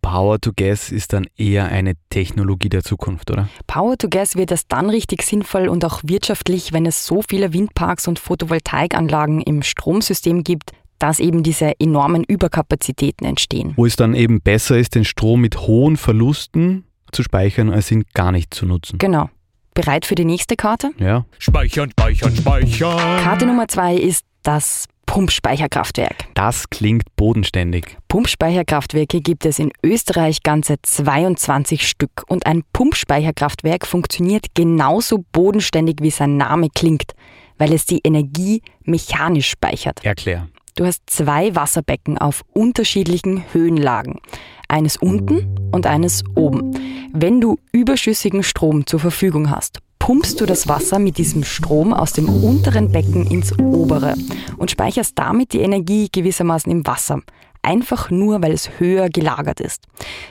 Power 0.04 0.38
to 0.38 0.52
Gas 0.54 0.92
ist 0.92 1.14
dann 1.14 1.26
eher 1.38 1.64
eine 1.64 1.94
Technologie 2.10 2.68
der 2.68 2.84
Zukunft, 2.84 3.30
oder? 3.30 3.48
Power 3.66 3.96
to 3.96 4.10
Gas 4.10 4.36
wird 4.36 4.50
erst 4.50 4.70
dann 4.70 4.90
richtig 4.90 5.22
sinnvoll 5.22 5.66
und 5.66 5.82
auch 5.82 6.02
wirtschaftlich, 6.04 6.74
wenn 6.74 6.84
es 6.84 7.06
so 7.06 7.22
viele 7.26 7.54
Windparks 7.54 8.06
und 8.06 8.18
Photovoltaikanlagen 8.18 9.40
im 9.40 9.62
Stromsystem 9.62 10.44
gibt, 10.44 10.72
dass 10.98 11.20
eben 11.20 11.42
diese 11.42 11.72
enormen 11.80 12.24
Überkapazitäten 12.24 13.26
entstehen. 13.26 13.72
Wo 13.76 13.86
es 13.86 13.96
dann 13.96 14.14
eben 14.14 14.40
besser 14.40 14.78
ist, 14.78 14.94
den 14.94 15.04
Strom 15.04 15.40
mit 15.40 15.66
hohen 15.66 15.96
Verlusten 15.96 16.84
zu 17.12 17.22
speichern, 17.22 17.70
als 17.70 17.90
ihn 17.90 18.04
gar 18.14 18.32
nicht 18.32 18.54
zu 18.54 18.66
nutzen. 18.66 18.98
Genau. 18.98 19.30
Bereit 19.74 20.06
für 20.06 20.14
die 20.14 20.24
nächste 20.24 20.56
Karte? 20.56 20.92
Ja. 20.98 21.24
Speichern, 21.38 21.90
speichern, 21.90 22.36
speichern. 22.36 23.22
Karte 23.22 23.46
Nummer 23.46 23.66
zwei 23.68 23.96
ist 23.96 24.24
das 24.42 24.86
Pumpspeicherkraftwerk. 25.06 26.26
Das 26.34 26.70
klingt 26.70 27.04
bodenständig. 27.16 27.96
Pumpspeicherkraftwerke 28.08 29.20
gibt 29.20 29.46
es 29.46 29.58
in 29.58 29.70
Österreich 29.82 30.42
ganze 30.42 30.76
22 30.80 31.86
Stück 31.86 32.24
und 32.28 32.46
ein 32.46 32.62
Pumpspeicherkraftwerk 32.72 33.86
funktioniert 33.86 34.46
genauso 34.54 35.24
bodenständig, 35.32 35.96
wie 36.00 36.10
sein 36.10 36.36
Name 36.36 36.68
klingt, 36.74 37.12
weil 37.58 37.72
es 37.72 37.86
die 37.86 38.00
Energie 38.04 38.62
mechanisch 38.84 39.50
speichert. 39.50 40.04
Erklär. 40.04 40.48
Du 40.76 40.84
hast 40.84 41.02
zwei 41.06 41.54
Wasserbecken 41.54 42.18
auf 42.18 42.44
unterschiedlichen 42.52 43.44
Höhenlagen. 43.52 44.18
Eines 44.66 44.96
unten 44.96 45.56
und 45.70 45.86
eines 45.86 46.24
oben. 46.34 46.76
Wenn 47.12 47.40
du 47.40 47.60
überschüssigen 47.70 48.42
Strom 48.42 48.84
zur 48.84 48.98
Verfügung 48.98 49.50
hast, 49.50 49.78
pumpst 50.00 50.40
du 50.40 50.46
das 50.46 50.66
Wasser 50.66 50.98
mit 50.98 51.16
diesem 51.16 51.44
Strom 51.44 51.94
aus 51.94 52.12
dem 52.12 52.28
unteren 52.28 52.90
Becken 52.90 53.24
ins 53.24 53.56
obere 53.56 54.14
und 54.56 54.72
speicherst 54.72 55.16
damit 55.16 55.52
die 55.52 55.60
Energie 55.60 56.08
gewissermaßen 56.10 56.72
im 56.72 56.84
Wasser. 56.84 57.20
Einfach 57.64 58.10
nur, 58.10 58.42
weil 58.42 58.52
es 58.52 58.78
höher 58.78 59.08
gelagert 59.08 59.58
ist. 59.58 59.86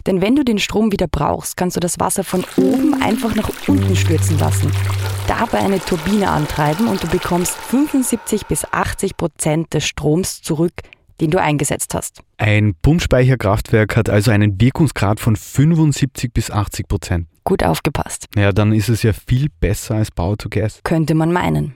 Denn 0.06 0.22
wenn 0.22 0.36
du 0.36 0.44
den 0.44 0.60
Strom 0.60 0.92
wieder 0.92 1.08
brauchst, 1.08 1.58
kannst 1.58 1.76
du 1.76 1.80
das 1.80 2.00
Wasser 2.00 2.24
von 2.24 2.46
oben 2.58 3.02
einfach 3.02 3.36
nach 3.36 3.50
unten 3.68 3.96
stürzen 3.96 4.38
lassen, 4.38 4.72
dabei 5.28 5.60
eine 5.60 5.80
Turbine 5.80 6.30
antreiben 6.30 6.88
und 6.88 7.02
du 7.02 7.08
bekommst 7.08 7.56
75 7.56 8.46
bis 8.46 8.66
80 8.72 9.18
Prozent 9.18 9.74
des 9.74 9.86
Stroms 9.86 10.44
zurück, 10.44 10.74
den 11.22 11.32
du 11.32 11.42
eingesetzt 11.42 11.96
hast. 11.96 12.22
Ein 12.38 12.76
Pumpspeicherkraftwerk 12.82 13.98
hat 13.98 14.10
also 14.10 14.30
einen 14.30 14.62
Wirkungsgrad 14.62 15.20
von 15.20 15.36
75 15.36 16.32
bis 16.34 16.52
80 16.52 16.88
Prozent. 16.88 17.28
Gut 17.46 17.64
aufgepasst. 17.64 18.28
Ja, 18.36 18.52
dann 18.52 18.74
ist 18.74 18.90
es 18.90 19.02
ja 19.02 19.12
viel 19.12 19.48
besser 19.60 19.96
als 19.96 20.12
Power 20.12 20.38
to 20.38 20.50
Gas. 20.50 20.82
Könnte 20.84 21.16
man 21.16 21.32
meinen. 21.34 21.76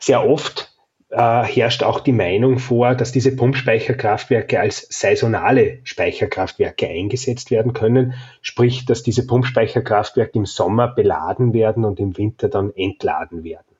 Sehr 0.00 0.22
oft 0.22 0.70
äh, 1.10 1.42
herrscht 1.42 1.82
auch 1.82 2.00
die 2.00 2.12
Meinung 2.12 2.58
vor, 2.58 2.94
dass 2.94 3.12
diese 3.12 3.34
Pumpspeicherkraftwerke 3.34 4.60
als 4.60 4.86
saisonale 4.90 5.78
Speicherkraftwerke 5.84 6.86
eingesetzt 6.86 7.50
werden 7.50 7.72
können, 7.72 8.14
sprich, 8.42 8.84
dass 8.84 9.02
diese 9.02 9.26
Pumpspeicherkraftwerke 9.26 10.38
im 10.38 10.46
Sommer 10.46 10.88
beladen 10.88 11.54
werden 11.54 11.84
und 11.84 11.98
im 11.98 12.16
Winter 12.16 12.48
dann 12.48 12.72
entladen 12.74 13.44
werden. 13.44 13.77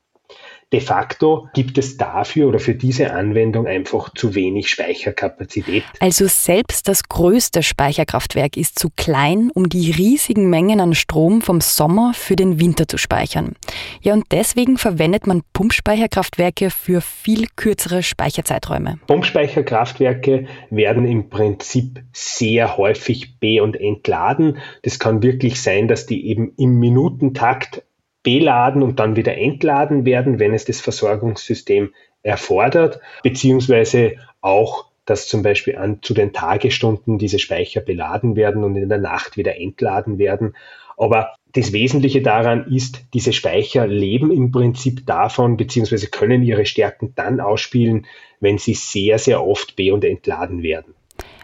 De 0.70 0.80
facto 0.80 1.48
gibt 1.54 1.78
es 1.78 1.96
dafür 1.96 2.48
oder 2.48 2.58
für 2.58 2.75
diese 2.75 3.14
Anwendung 3.14 3.66
einfach 3.66 4.12
zu 4.12 4.34
wenig 4.34 4.68
Speicherkapazität. 4.68 5.82
Also 5.98 6.26
selbst 6.26 6.88
das 6.88 7.04
größte 7.04 7.62
Speicherkraftwerk 7.62 8.58
ist 8.58 8.78
zu 8.78 8.90
klein, 8.94 9.50
um 9.54 9.70
die 9.70 9.90
riesigen 9.90 10.50
Mengen 10.50 10.80
an 10.80 10.94
Strom 10.94 11.40
vom 11.40 11.62
Sommer 11.62 12.12
für 12.14 12.37
den 12.37 12.60
Winter 12.60 12.87
zu 12.87 12.98
speichern. 12.98 13.54
Ja, 14.02 14.12
und 14.12 14.26
deswegen 14.30 14.76
verwendet 14.76 15.26
man 15.26 15.42
Pumpspeicherkraftwerke 15.54 16.68
für 16.68 17.00
viel 17.00 17.46
kürzere 17.56 18.02
Speicherzeiträume. 18.02 18.98
Pumpspeicherkraftwerke 19.06 20.48
werden 20.68 21.06
im 21.06 21.30
Prinzip 21.30 22.02
sehr 22.12 22.76
häufig 22.76 23.38
be- 23.40 23.62
und 23.62 23.75
entladen. 23.80 24.58
Das 24.82 24.98
kann 24.98 25.22
wirklich 25.22 25.62
sein, 25.62 25.88
dass 25.88 26.04
die 26.04 26.26
eben 26.26 26.52
im 26.58 26.78
Minutentakt 26.78 27.84
beladen 28.22 28.82
und 28.82 28.98
dann 28.98 29.16
wieder 29.16 29.37
entladen 29.37 30.04
werden, 30.04 30.38
wenn 30.38 30.54
es 30.54 30.64
das 30.64 30.80
Versorgungssystem 30.80 31.92
erfordert, 32.22 33.00
beziehungsweise 33.22 34.16
auch, 34.40 34.87
dass 35.04 35.28
zum 35.28 35.42
Beispiel 35.42 35.76
an, 35.76 36.02
zu 36.02 36.12
den 36.12 36.32
Tagesstunden 36.32 37.18
diese 37.18 37.38
Speicher 37.38 37.80
beladen 37.80 38.37
werden 38.37 38.64
und 38.64 38.76
in 38.76 38.88
der 38.88 38.98
Nacht 38.98 39.37
wieder 39.37 39.58
entladen 39.58 40.18
werden. 40.18 40.54
Aber 40.98 41.34
das 41.54 41.72
Wesentliche 41.72 42.20
daran 42.20 42.66
ist, 42.70 43.06
diese 43.14 43.32
Speicher 43.32 43.87
leben 43.87 44.30
im 44.30 44.50
Prinzip 44.50 45.06
davon, 45.06 45.56
beziehungsweise 45.56 46.08
können 46.08 46.42
ihre 46.42 46.66
Stärken 46.66 47.14
dann 47.14 47.40
ausspielen, 47.40 48.06
wenn 48.40 48.58
sie 48.58 48.75
sehr, 48.75 49.18
sehr 49.18 49.44
oft 49.44 49.76
be- 49.76 49.94
und 49.94 50.04
entladen 50.04 50.62
werden. 50.62 50.94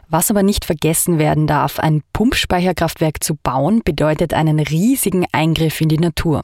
Was 0.09 0.31
aber 0.31 0.43
nicht 0.43 0.65
vergessen 0.65 1.19
werden 1.19 1.47
darf, 1.47 1.79
ein 1.79 2.03
Pumpspeicherkraftwerk 2.13 3.23
zu 3.23 3.37
bauen, 3.37 3.83
bedeutet 3.85 4.35
einen 4.35 4.61
riesigen 4.61 5.27
Eingriff 5.33 5.81
in 5.81 5.89
die 5.89 5.99
Natur. 5.99 6.43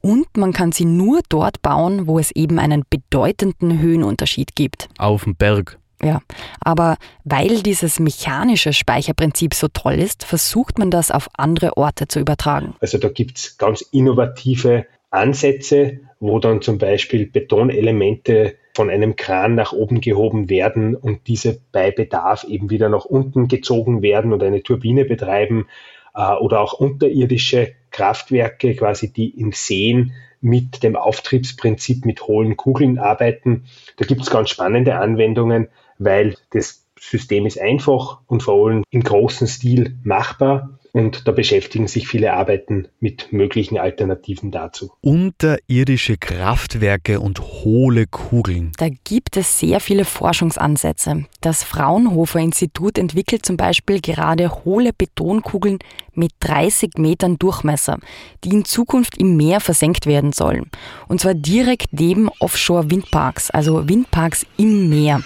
Und 0.00 0.36
man 0.36 0.52
kann 0.52 0.72
sie 0.72 0.84
nur 0.84 1.20
dort 1.28 1.62
bauen, 1.62 2.06
wo 2.06 2.18
es 2.18 2.30
eben 2.30 2.58
einen 2.58 2.84
bedeutenden 2.88 3.80
Höhenunterschied 3.80 4.54
gibt. 4.54 4.88
Auf 4.98 5.24
dem 5.24 5.34
Berg. 5.34 5.78
Ja, 6.02 6.20
aber 6.60 6.96
weil 7.24 7.62
dieses 7.62 7.98
mechanische 7.98 8.72
Speicherprinzip 8.72 9.54
so 9.54 9.68
toll 9.68 9.94
ist, 9.94 10.24
versucht 10.24 10.78
man 10.78 10.90
das 10.90 11.10
auf 11.10 11.28
andere 11.36 11.76
Orte 11.76 12.06
zu 12.06 12.20
übertragen. 12.20 12.74
Also 12.80 12.98
da 12.98 13.08
gibt 13.08 13.38
es 13.38 13.56
ganz 13.56 13.80
innovative 13.92 14.86
Ansätze, 15.10 16.00
wo 16.20 16.38
dann 16.38 16.60
zum 16.60 16.78
Beispiel 16.78 17.26
Betonelemente 17.26 18.56
von 18.76 18.90
einem 18.90 19.16
Kran 19.16 19.54
nach 19.54 19.72
oben 19.72 20.02
gehoben 20.02 20.50
werden 20.50 20.94
und 20.94 21.26
diese 21.28 21.58
bei 21.72 21.90
Bedarf 21.90 22.44
eben 22.44 22.68
wieder 22.68 22.90
nach 22.90 23.06
unten 23.06 23.48
gezogen 23.48 24.02
werden 24.02 24.34
und 24.34 24.42
eine 24.42 24.62
Turbine 24.62 25.06
betreiben 25.06 25.66
äh, 26.14 26.34
oder 26.34 26.60
auch 26.60 26.74
unterirdische 26.74 27.72
Kraftwerke, 27.90 28.76
quasi 28.76 29.10
die 29.10 29.30
im 29.30 29.52
Seen 29.52 30.12
mit 30.42 30.82
dem 30.82 30.94
Auftriebsprinzip 30.94 32.04
mit 32.04 32.22
hohlen 32.22 32.58
Kugeln 32.58 32.98
arbeiten. 32.98 33.64
Da 33.96 34.04
gibt 34.04 34.20
es 34.20 34.30
ganz 34.30 34.50
spannende 34.50 34.96
Anwendungen, 34.96 35.68
weil 35.98 36.36
das 36.50 36.84
System 37.00 37.46
ist 37.46 37.58
einfach 37.58 38.20
und 38.26 38.42
vor 38.42 38.66
allem 38.66 38.84
im 38.90 39.02
großen 39.02 39.46
Stil 39.46 39.96
machbar 40.04 40.75
und 40.96 41.28
da 41.28 41.32
beschäftigen 41.32 41.88
sich 41.88 42.08
viele 42.08 42.32
Arbeiten 42.32 42.88
mit 43.00 43.30
möglichen 43.30 43.76
Alternativen 43.76 44.50
dazu. 44.50 44.92
Unterirdische 45.02 46.16
Kraftwerke 46.16 47.20
und 47.20 47.38
hohle 47.38 48.06
Kugeln. 48.06 48.72
Da 48.78 48.88
gibt 49.04 49.36
es 49.36 49.58
sehr 49.60 49.80
viele 49.80 50.06
Forschungsansätze. 50.06 51.26
Das 51.42 51.64
Fraunhofer 51.64 52.38
Institut 52.38 52.96
entwickelt 52.96 53.44
zum 53.44 53.58
Beispiel 53.58 54.00
gerade 54.00 54.64
hohle 54.64 54.94
Betonkugeln 54.94 55.80
mit 56.14 56.32
30 56.40 56.92
Metern 56.96 57.38
Durchmesser, 57.38 57.98
die 58.42 58.48
in 58.48 58.64
Zukunft 58.64 59.18
im 59.18 59.36
Meer 59.36 59.60
versenkt 59.60 60.06
werden 60.06 60.32
sollen. 60.32 60.70
Und 61.08 61.20
zwar 61.20 61.34
direkt 61.34 61.92
neben 61.92 62.30
Offshore-Windparks, 62.40 63.50
also 63.50 63.86
Windparks 63.86 64.46
im 64.56 64.88
Meer 64.88 65.20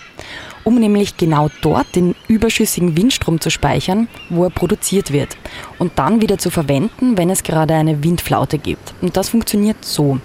um 0.65 0.77
nämlich 0.77 1.17
genau 1.17 1.49
dort 1.63 1.95
den 1.95 2.15
überschüssigen 2.29 2.97
Windstrom 2.97 3.41
zu 3.41 3.51
speichern, 3.51 4.09
wo 4.29 4.45
er 4.45 4.51
produziert 4.51 5.13
wird 5.13 5.37
und 5.79 5.93
dann 5.97 6.21
wieder 6.21 6.39
zu 6.39 6.51
verwenden, 6.51 7.17
wenn 7.17 7.31
es 7.31 7.43
gerade 7.43 7.75
eine 7.75 8.03
Windflaute 8.03 8.59
gibt. 8.59 8.95
Und 9.01 9.17
das 9.17 9.31
funktioniert 9.31 9.85
so. 9.85 10.19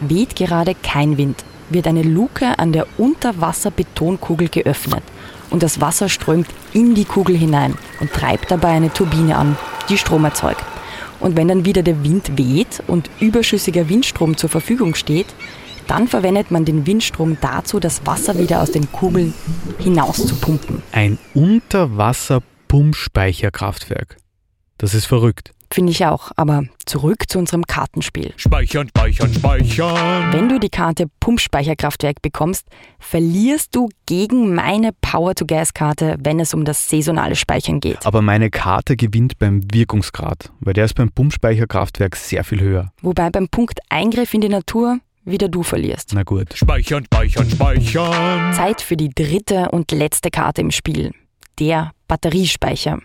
Weht 0.00 0.36
gerade 0.36 0.74
kein 0.74 1.16
Wind, 1.16 1.44
wird 1.70 1.86
eine 1.86 2.02
Luke 2.02 2.58
an 2.58 2.72
der 2.72 2.86
Unterwasserbetonkugel 2.98 4.48
geöffnet 4.48 5.02
und 5.50 5.62
das 5.62 5.80
Wasser 5.80 6.08
strömt 6.08 6.48
in 6.72 6.94
die 6.94 7.04
Kugel 7.04 7.36
hinein 7.36 7.74
und 8.00 8.12
treibt 8.12 8.50
dabei 8.50 8.70
eine 8.70 8.92
Turbine 8.92 9.36
an, 9.36 9.56
die 9.88 9.98
Strom 9.98 10.24
erzeugt. 10.24 10.64
Und 11.20 11.36
wenn 11.36 11.48
dann 11.48 11.64
wieder 11.64 11.82
der 11.82 12.04
Wind 12.04 12.36
weht 12.36 12.82
und 12.86 13.10
überschüssiger 13.20 13.88
Windstrom 13.88 14.36
zur 14.36 14.50
Verfügung 14.50 14.94
steht, 14.94 15.26
dann 15.86 16.08
verwendet 16.08 16.50
man 16.50 16.64
den 16.64 16.86
Windstrom 16.86 17.36
dazu, 17.40 17.78
das 17.80 18.06
Wasser 18.06 18.38
wieder 18.38 18.62
aus 18.62 18.70
den 18.72 18.90
Kugeln 18.92 19.34
hinaus 19.78 20.26
zu 20.26 20.34
pumpen. 20.36 20.82
Ein 20.92 21.18
Unterwasser-Pumpspeicherkraftwerk. 21.34 24.16
Das 24.78 24.94
ist 24.94 25.06
verrückt. 25.06 25.52
Finde 25.72 25.90
ich 25.90 26.06
auch, 26.06 26.30
aber 26.36 26.62
zurück 26.84 27.24
zu 27.28 27.38
unserem 27.38 27.64
Kartenspiel. 27.64 28.32
Speichern, 28.36 28.88
speichern, 28.88 29.34
speichern. 29.34 30.32
Wenn 30.32 30.48
du 30.48 30.60
die 30.60 30.68
Karte 30.68 31.06
Pumpspeicherkraftwerk 31.18 32.22
bekommst, 32.22 32.66
verlierst 33.00 33.74
du 33.74 33.88
gegen 34.06 34.54
meine 34.54 34.90
Power-to-Gas-Karte, 35.00 36.18
wenn 36.20 36.38
es 36.38 36.54
um 36.54 36.64
das 36.64 36.88
saisonale 36.88 37.34
Speichern 37.34 37.80
geht. 37.80 38.06
Aber 38.06 38.22
meine 38.22 38.50
Karte 38.50 38.96
gewinnt 38.96 39.38
beim 39.38 39.62
Wirkungsgrad, 39.72 40.52
weil 40.60 40.74
der 40.74 40.84
ist 40.84 40.94
beim 40.94 41.10
Pumpspeicherkraftwerk 41.10 42.14
sehr 42.14 42.44
viel 42.44 42.60
höher. 42.60 42.92
Wobei 43.02 43.30
beim 43.30 43.48
Punkt 43.48 43.80
Eingriff 43.88 44.34
in 44.34 44.42
die 44.42 44.48
Natur 44.48 45.00
wieder 45.26 45.48
du 45.48 45.62
verlierst. 45.62 46.12
Na 46.14 46.22
gut. 46.22 46.54
Speichern, 46.54 47.04
speichern, 47.04 47.50
speichern. 47.50 48.52
Zeit 48.54 48.80
für 48.80 48.96
die 48.96 49.10
dritte 49.10 49.68
und 49.70 49.92
letzte 49.92 50.30
Karte 50.30 50.62
im 50.62 50.70
Spiel. 50.70 51.12
Der 51.58 51.92
Batteriespeicher. 52.08 53.00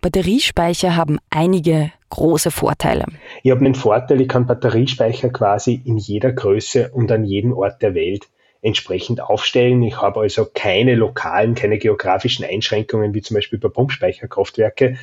Batteriespeicher 0.00 0.94
haben 0.94 1.18
einige 1.30 1.90
große 2.10 2.50
Vorteile. 2.50 3.06
Ich 3.42 3.50
habe 3.50 3.64
einen 3.64 3.74
Vorteil, 3.74 4.20
ich 4.20 4.28
kann 4.28 4.46
Batteriespeicher 4.46 5.30
quasi 5.30 5.80
in 5.84 5.96
jeder 5.96 6.32
Größe 6.32 6.90
und 6.92 7.10
an 7.10 7.24
jedem 7.24 7.52
Ort 7.52 7.82
der 7.82 7.94
Welt 7.94 8.28
entsprechend 8.60 9.20
aufstellen. 9.20 9.82
Ich 9.82 10.00
habe 10.00 10.20
also 10.20 10.46
keine 10.52 10.94
lokalen, 10.94 11.54
keine 11.54 11.78
geografischen 11.78 12.44
Einschränkungen 12.44 13.14
wie 13.14 13.22
zum 13.22 13.36
Beispiel 13.36 13.58
bei 13.58 13.68
Pumpspeicherkraftwerke. 13.68 14.96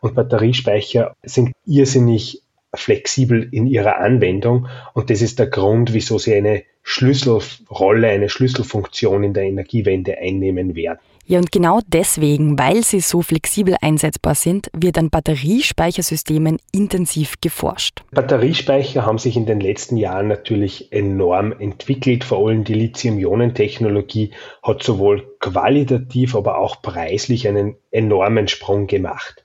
Und 0.00 0.14
Batteriespeicher 0.14 1.14
sind 1.22 1.52
irrsinnig 1.64 2.43
flexibel 2.76 3.48
in 3.50 3.66
ihrer 3.66 3.98
Anwendung 3.98 4.68
und 4.92 5.10
das 5.10 5.22
ist 5.22 5.38
der 5.38 5.46
Grund, 5.46 5.92
wieso 5.92 6.18
sie 6.18 6.34
eine 6.34 6.64
Schlüsselrolle, 6.82 8.08
eine 8.08 8.28
Schlüsselfunktion 8.28 9.24
in 9.24 9.32
der 9.32 9.44
Energiewende 9.44 10.18
einnehmen 10.18 10.76
werden. 10.76 11.00
Ja, 11.26 11.38
und 11.38 11.50
genau 11.50 11.80
deswegen, 11.86 12.58
weil 12.58 12.84
sie 12.84 13.00
so 13.00 13.22
flexibel 13.22 13.76
einsetzbar 13.80 14.34
sind, 14.34 14.68
wird 14.76 14.98
an 14.98 15.08
Batteriespeichersystemen 15.08 16.58
intensiv 16.70 17.40
geforscht. 17.40 18.02
Batteriespeicher 18.10 19.06
haben 19.06 19.16
sich 19.16 19.34
in 19.34 19.46
den 19.46 19.60
letzten 19.60 19.96
Jahren 19.96 20.28
natürlich 20.28 20.92
enorm 20.92 21.52
entwickelt. 21.52 22.24
Vor 22.24 22.46
allem 22.46 22.64
die 22.64 22.74
Lithium-Ionen-Technologie 22.74 24.32
hat 24.62 24.82
sowohl 24.82 25.26
qualitativ, 25.40 26.36
aber 26.36 26.58
auch 26.58 26.82
preislich 26.82 27.48
einen 27.48 27.76
enormen 27.90 28.46
Sprung 28.46 28.86
gemacht. 28.86 29.43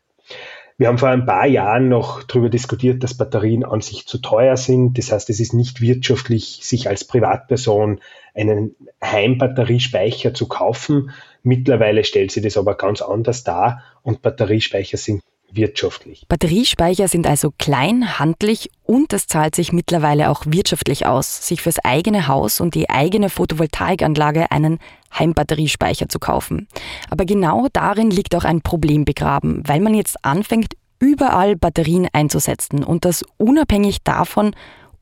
Wir 0.80 0.88
haben 0.88 0.98
vor 0.98 1.10
ein 1.10 1.26
paar 1.26 1.46
Jahren 1.46 1.90
noch 1.90 2.24
darüber 2.24 2.48
diskutiert, 2.48 3.04
dass 3.04 3.14
Batterien 3.14 3.66
an 3.66 3.82
sich 3.82 4.08
zu 4.08 4.18
teuer 4.18 4.56
sind. 4.56 4.98
Das 4.98 5.12
heißt, 5.12 5.30
es 5.30 5.42
ist 5.42 5.54
nicht 5.54 5.82
wirtschaftlich, 5.82 6.62
sich 6.64 6.88
als 6.88 7.04
Privatperson 7.04 8.00
einen 8.34 8.78
Heimbatteriespeicher 9.04 10.34
zu 10.34 10.48
kaufen. 10.48 11.12
Mittlerweile 11.44 12.06
stellt 12.06 12.32
sich 12.32 12.44
das 12.44 12.56
aber 12.56 12.76
ganz 12.76 13.02
anders 13.02 13.44
dar 13.44 13.84
und 14.04 14.22
Batteriespeicher 14.22 14.96
sind 14.96 15.22
wirtschaftlich. 15.52 16.26
Batteriespeicher 16.30 17.10
sind 17.10 17.28
also 17.28 17.52
klein, 17.58 18.18
handlich 18.18 18.70
und 18.84 19.12
es 19.12 19.28
zahlt 19.28 19.56
sich 19.56 19.74
mittlerweile 19.74 20.30
auch 20.30 20.44
wirtschaftlich 20.46 21.06
aus, 21.06 21.46
sich 21.46 21.62
fürs 21.62 21.84
eigene 21.84 22.30
Haus 22.30 22.62
und 22.62 22.74
die 22.74 22.90
eigene 22.90 23.30
Photovoltaikanlage 23.30 24.50
einen 24.52 24.80
Heimbatteriespeicher 25.18 26.10
zu 26.10 26.20
kaufen. 26.20 26.68
Aber 27.10 27.26
genau 27.26 27.68
darin 27.74 28.12
liegt 28.12 28.36
auch 28.36 28.46
ein 28.46 28.62
Problem 28.62 29.06
begraben, 29.06 29.64
weil 29.66 29.80
man 29.80 29.94
jetzt 29.94 30.24
anfängt, 30.24 30.74
überall 31.00 31.56
Batterien 31.56 32.08
einzusetzen 32.12 32.84
und 32.84 33.06
das 33.06 33.24
unabhängig 33.38 34.04
davon, 34.04 34.54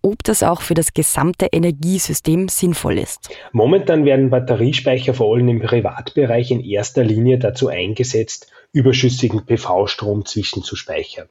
ob 0.01 0.23
das 0.23 0.43
auch 0.43 0.61
für 0.61 0.73
das 0.73 0.93
gesamte 0.93 1.47
Energiesystem 1.51 2.47
sinnvoll 2.47 2.99
ist. 2.99 3.29
Momentan 3.51 4.05
werden 4.05 4.29
Batteriespeicher 4.29 5.13
vor 5.13 5.35
allem 5.35 5.49
im 5.49 5.59
Privatbereich 5.59 6.51
in 6.51 6.63
erster 6.63 7.03
Linie 7.03 7.39
dazu 7.39 7.67
eingesetzt, 7.67 8.51
überschüssigen 8.71 9.45
PV-Strom 9.45 10.25
zwischenzuspeichern. 10.25 11.27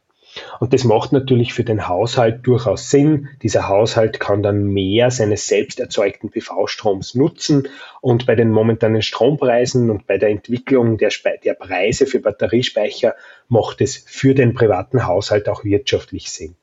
Und 0.61 0.73
das 0.73 0.85
macht 0.85 1.13
natürlich 1.13 1.55
für 1.55 1.65
den 1.65 1.89
Haushalt 1.89 2.47
durchaus 2.47 2.91
Sinn. 2.91 3.29
Dieser 3.43 3.69
Haushalt 3.69 4.21
kann 4.21 4.43
dann 4.43 4.65
mehr 4.65 5.11
seines 5.11 5.47
selbst 5.47 5.81
erzeugten 5.81 6.31
PV-Stroms 6.31 7.15
nutzen. 7.15 7.69
Und 8.01 8.27
bei 8.27 8.35
den 8.35 8.51
momentanen 8.51 9.03
Strompreisen 9.03 9.91
und 9.91 10.07
bei 10.07 10.19
der 10.19 10.31
Entwicklung 10.31 10.99
der, 10.99 11.11
Spe 11.11 11.39
der 11.45 11.55
Preise 11.55 12.07
für 12.07 12.21
Batteriespeicher 12.21 13.15
macht 13.49 13.81
es 13.81 13.97
für 13.97 14.35
den 14.35 14.55
privaten 14.55 15.07
Haushalt 15.07 15.49
auch 15.49 15.65
wirtschaftlich 15.65 16.31
Sinn. 16.31 16.57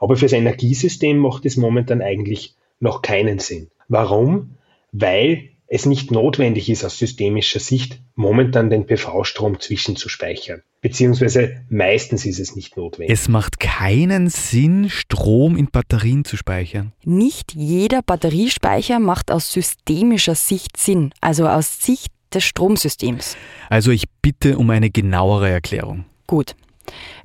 Aber 0.00 0.16
fürs 0.16 0.32
Energiesystem 0.32 1.16
macht 1.16 1.46
es 1.46 1.56
momentan 1.56 2.02
eigentlich 2.02 2.54
noch 2.80 3.02
keinen 3.02 3.38
Sinn. 3.38 3.70
Warum? 3.88 4.56
Weil 4.92 5.50
es 5.74 5.86
nicht 5.86 6.12
notwendig 6.12 6.70
ist 6.70 6.84
aus 6.84 6.98
systemischer 6.98 7.58
Sicht, 7.58 8.00
momentan 8.14 8.70
den 8.70 8.86
PV-Strom 8.86 9.58
zwischenzuspeichern. 9.58 10.62
Beziehungsweise 10.80 11.64
meistens 11.68 12.24
ist 12.24 12.38
es 12.38 12.54
nicht 12.54 12.76
notwendig. 12.76 13.12
Es 13.12 13.26
macht 13.28 13.58
keinen 13.58 14.28
Sinn, 14.28 14.88
Strom 14.88 15.56
in 15.56 15.66
Batterien 15.66 16.24
zu 16.24 16.36
speichern. 16.36 16.92
Nicht 17.02 17.54
jeder 17.54 18.02
Batteriespeicher 18.02 19.00
macht 19.00 19.32
aus 19.32 19.52
systemischer 19.52 20.36
Sicht 20.36 20.76
Sinn, 20.76 21.10
also 21.20 21.48
aus 21.48 21.80
Sicht 21.80 22.12
des 22.32 22.44
Stromsystems. 22.44 23.36
Also 23.68 23.90
ich 23.90 24.04
bitte 24.22 24.58
um 24.58 24.70
eine 24.70 24.90
genauere 24.90 25.50
Erklärung. 25.50 26.04
Gut, 26.28 26.54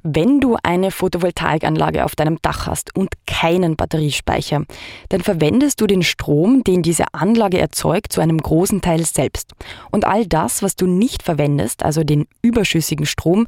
wenn 0.04 0.40
du 0.40 0.58
eine 0.64 0.92
Photovoltaikanlage 0.92 2.06
auf 2.06 2.16
deinem 2.16 2.38
Dach 2.42 2.68
hast 2.68 2.96
und 2.96 3.10
keinen 3.26 3.76
Batteriespeicher, 3.76 4.64
dann 5.10 5.22
verwendest 5.22 5.82
du 5.82 5.88
den 5.88 6.04
Strom, 6.04 6.64
den 6.64 6.82
diese 6.82 7.06
Anlage 7.14 7.60
erzeugt, 7.60 8.14
zu 8.14 8.22
einem 8.22 8.38
großen 8.38 8.82
Teil 8.82 9.06
selbst. 9.06 9.54
Und 9.92 10.06
all 10.06 10.26
das, 10.26 10.64
was 10.64 10.76
du 10.76 10.88
nicht 10.88 11.24
verwendest, 11.24 11.84
also 11.84 12.04
den 12.04 12.28
überschüssigen 12.42 13.06
Strom, 13.06 13.48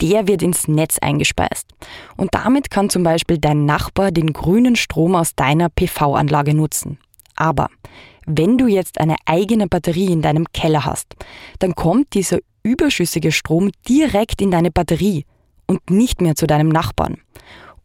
der 0.00 0.26
wird 0.26 0.42
ins 0.42 0.66
Netz 0.66 0.98
eingespeist. 0.98 1.66
Und 2.16 2.34
damit 2.34 2.70
kann 2.70 2.90
zum 2.90 3.02
Beispiel 3.02 3.38
dein 3.38 3.66
Nachbar 3.66 4.10
den 4.10 4.32
grünen 4.32 4.76
Strom 4.76 5.14
aus 5.14 5.34
deiner 5.34 5.68
PV-Anlage 5.68 6.54
nutzen. 6.54 6.98
Aber 7.36 7.68
wenn 8.26 8.58
du 8.58 8.66
jetzt 8.66 9.00
eine 9.00 9.16
eigene 9.26 9.66
Batterie 9.66 10.12
in 10.12 10.22
deinem 10.22 10.46
Keller 10.52 10.84
hast, 10.84 11.16
dann 11.58 11.74
kommt 11.74 12.14
dieser 12.14 12.38
überschüssige 12.62 13.32
Strom 13.32 13.70
direkt 13.88 14.42
in 14.42 14.50
deine 14.50 14.70
Batterie 14.70 15.24
und 15.70 15.88
nicht 15.88 16.20
mehr 16.20 16.34
zu 16.34 16.48
deinem 16.48 16.68
Nachbarn. 16.68 17.18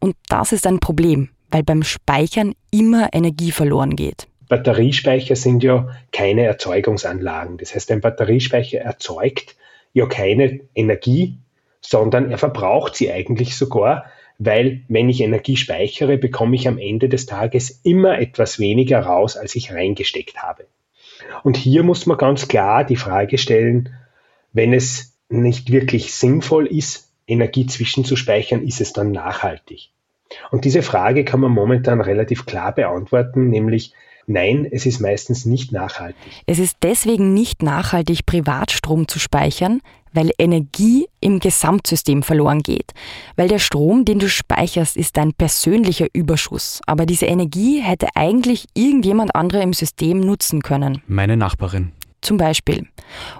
Und 0.00 0.16
das 0.28 0.50
ist 0.50 0.66
ein 0.66 0.80
Problem, 0.80 1.28
weil 1.52 1.62
beim 1.62 1.84
Speichern 1.84 2.52
immer 2.72 3.10
Energie 3.12 3.52
verloren 3.52 3.94
geht. 3.94 4.26
Batteriespeicher 4.48 5.36
sind 5.36 5.62
ja 5.62 5.88
keine 6.10 6.44
Erzeugungsanlagen. 6.46 7.58
Das 7.58 7.76
heißt, 7.76 7.92
ein 7.92 8.00
Batteriespeicher 8.00 8.80
erzeugt 8.80 9.54
ja 9.92 10.06
keine 10.06 10.62
Energie, 10.74 11.38
sondern 11.80 12.28
er 12.28 12.38
verbraucht 12.38 12.96
sie 12.96 13.12
eigentlich 13.12 13.56
sogar, 13.56 14.06
weil 14.38 14.82
wenn 14.88 15.08
ich 15.08 15.20
Energie 15.20 15.56
speichere, 15.56 16.18
bekomme 16.18 16.56
ich 16.56 16.66
am 16.66 16.78
Ende 16.78 17.08
des 17.08 17.26
Tages 17.26 17.80
immer 17.84 18.18
etwas 18.18 18.58
weniger 18.58 18.98
raus, 18.98 19.36
als 19.36 19.54
ich 19.54 19.72
reingesteckt 19.72 20.38
habe. 20.38 20.66
Und 21.44 21.56
hier 21.56 21.84
muss 21.84 22.04
man 22.06 22.18
ganz 22.18 22.48
klar 22.48 22.82
die 22.82 22.96
Frage 22.96 23.38
stellen, 23.38 23.90
wenn 24.52 24.72
es 24.72 25.16
nicht 25.28 25.70
wirklich 25.70 26.12
sinnvoll 26.12 26.66
ist, 26.66 27.05
Energie 27.26 27.66
zwischenzuspeichern, 27.66 28.62
ist 28.66 28.80
es 28.80 28.92
dann 28.92 29.12
nachhaltig? 29.12 29.90
Und 30.50 30.64
diese 30.64 30.82
Frage 30.82 31.24
kann 31.24 31.40
man 31.40 31.52
momentan 31.52 32.00
relativ 32.00 32.46
klar 32.46 32.74
beantworten, 32.74 33.48
nämlich 33.48 33.92
Nein, 34.28 34.66
es 34.68 34.86
ist 34.86 34.98
meistens 35.00 35.44
nicht 35.46 35.70
nachhaltig. 35.70 36.32
Es 36.46 36.58
ist 36.58 36.78
deswegen 36.82 37.32
nicht 37.32 37.62
nachhaltig, 37.62 38.26
Privatstrom 38.26 39.06
zu 39.06 39.20
speichern, 39.20 39.80
weil 40.12 40.30
Energie 40.36 41.06
im 41.20 41.38
Gesamtsystem 41.38 42.24
verloren 42.24 42.62
geht. 42.62 42.92
Weil 43.36 43.46
der 43.46 43.60
Strom, 43.60 44.04
den 44.04 44.18
du 44.18 44.28
speicherst, 44.28 44.96
ist 44.96 45.16
dein 45.16 45.32
persönlicher 45.32 46.06
Überschuss. 46.12 46.80
Aber 46.86 47.06
diese 47.06 47.26
Energie 47.26 47.80
hätte 47.80 48.08
eigentlich 48.16 48.66
irgendjemand 48.74 49.36
anderer 49.36 49.62
im 49.62 49.72
System 49.72 50.18
nutzen 50.18 50.60
können. 50.60 51.02
Meine 51.06 51.36
Nachbarin 51.36 51.92
zum 52.26 52.36
Beispiel. 52.36 52.86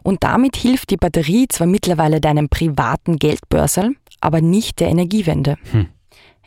Und 0.02 0.24
damit 0.24 0.56
hilft 0.56 0.90
die 0.90 0.96
Batterie 0.96 1.46
zwar 1.48 1.66
mittlerweile 1.66 2.20
deinem 2.20 2.48
privaten 2.48 3.18
Geldbörsel, 3.18 3.96
aber 4.20 4.40
nicht 4.40 4.80
der 4.80 4.88
Energiewende. 4.88 5.56
Hm. 5.72 5.88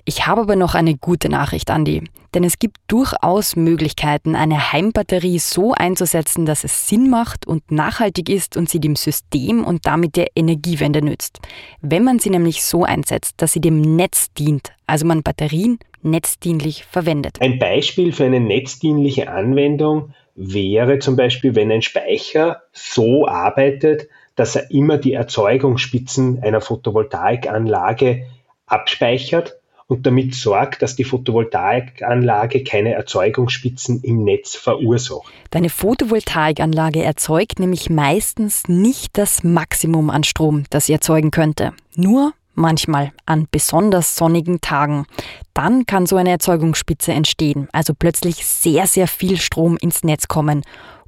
Ich 0.06 0.26
habe 0.26 0.42
aber 0.42 0.56
noch 0.56 0.74
eine 0.74 0.98
gute 0.98 1.30
Nachricht, 1.30 1.70
Andi. 1.70 2.04
Denn 2.34 2.44
es 2.44 2.58
gibt 2.58 2.78
durchaus 2.88 3.56
Möglichkeiten, 3.56 4.36
eine 4.36 4.72
Heimbatterie 4.72 5.38
so 5.40 5.74
einzusetzen, 5.74 6.46
dass 6.46 6.64
es 6.64 6.88
Sinn 6.88 7.10
macht 7.10 7.46
und 7.46 7.72
nachhaltig 7.72 8.30
ist 8.30 8.58
und 8.58 8.70
sie 8.70 8.80
dem 8.80 8.96
System 8.96 9.64
und 9.64 9.86
damit 9.86 10.16
der 10.16 10.28
Energiewende 10.36 11.04
nützt. 11.04 11.40
Wenn 11.82 12.04
man 12.04 12.18
sie 12.20 12.30
nämlich 12.30 12.64
so 12.64 12.84
einsetzt, 12.84 13.36
dass 13.38 13.54
sie 13.54 13.62
dem 13.62 13.96
Netz 13.96 14.34
dient, 14.38 14.72
also 14.88 15.06
man 15.06 15.22
Batterien 15.22 15.78
netzdienlich 16.02 16.86
verwendet. 16.86 17.38
Ein 17.42 17.60
Beispiel 17.60 18.12
für 18.12 18.26
eine 18.26 18.40
netzdienliche 18.40 19.30
Anwendung 19.30 20.14
wäre 20.36 21.00
zum 21.00 21.16
Beispiel, 21.16 21.56
wenn 21.56 21.72
ein 21.72 21.82
Speicher 21.82 22.62
so 22.72 23.28
arbeitet, 23.28 24.08
dass 24.36 24.56
er 24.56 24.72
immer 24.72 24.98
die 24.98 25.14
Erzeugungsspitzen 25.14 26.42
einer 26.42 26.62
Photovoltaikanlage 26.62 28.26
abspeichert 28.68 29.60
und 29.88 30.06
damit 30.06 30.36
sorgt, 30.36 30.82
dass 30.82 30.96
die 30.96 31.04
Photovoltaikanlage 31.04 32.64
keine 32.64 32.94
Erzeugungsspitzen 32.94 34.02
im 34.04 34.24
Netz 34.24 34.56
verursacht. 34.56 35.34
Deine 35.50 35.70
Photovoltaikanlage 35.70 37.04
erzeugt 37.04 37.60
nämlich 37.60 37.90
meistens 37.90 38.68
nicht 38.68 39.18
das 39.18 39.44
Maximum 39.44 40.12
an 40.12 40.24
Strom, 40.24 40.64
das 40.70 40.86
sie 40.86 40.94
erzeugen 40.94 41.32
könnte. 41.32 41.74
Nur 41.96 42.34
manchmal 42.60 43.12
an 43.26 43.48
besonders 43.50 44.16
sonnigen 44.16 44.62
Tagen. 44.62 45.06
Dann 45.54 45.86
kann 45.86 46.06
so 46.06 46.18
eine 46.18 46.30
Erzeugungsspitze 46.30 47.12
entstehen, 47.12 47.68
also 47.72 47.94
plötzlich 47.94 48.46
sehr, 48.46 48.86
sehr 48.86 49.08
viel 49.08 49.38
Strom 49.38 49.78
ins 49.78 50.04
Netz 50.04 50.28
kommen. 50.28 50.64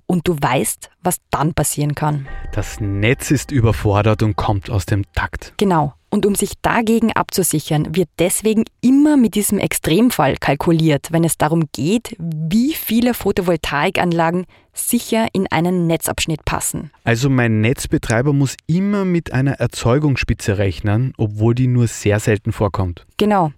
Und 0.08 0.28
du 0.28 0.36
weißt, 0.36 0.90
was 1.04 1.18
dann 1.30 1.54
passieren 1.54 1.96
kann. 1.96 2.28
Das 2.52 2.82
Netz 2.82 3.32
ist 3.32 3.52
überfordert 3.52 4.24
und 4.24 4.36
kommt 4.36 4.70
aus 4.70 4.86
dem 4.86 5.06
Takt. 5.14 5.54
Genau. 5.58 5.94
Und 6.14 6.26
um 6.26 6.36
sich 6.36 6.56
dagegen 6.62 7.14
abzusichern, 7.14 7.96
wird 7.96 8.10
deswegen 8.20 8.66
immer 8.82 9.16
mit 9.16 9.34
diesem 9.34 9.60
Extremfall 9.60 10.36
kalkuliert, 10.36 11.08
wenn 11.12 11.24
es 11.24 11.38
darum 11.38 11.70
geht, 11.72 12.18
wie 12.20 12.74
viele 12.74 13.14
Photovoltaikanlagen 13.14 14.46
sicher 14.74 15.28
in 15.32 15.48
einen 15.50 15.88
Netzabschnitt 15.88 16.44
passen. 16.44 16.92
Also 17.06 17.30
mein 17.30 17.62
Netzbetreiber 17.62 18.34
muss 18.34 18.58
immer 18.68 19.06
mit 19.06 19.32
einer 19.32 19.54
Erzeugungsspitze 19.54 20.58
rechnen, 20.58 21.14
obwohl 21.18 21.56
die 21.56 21.68
nur 21.68 21.88
sehr 21.88 22.20
selten 22.20 22.52
vorkommt. 22.52 23.06
Genau. 23.16 23.54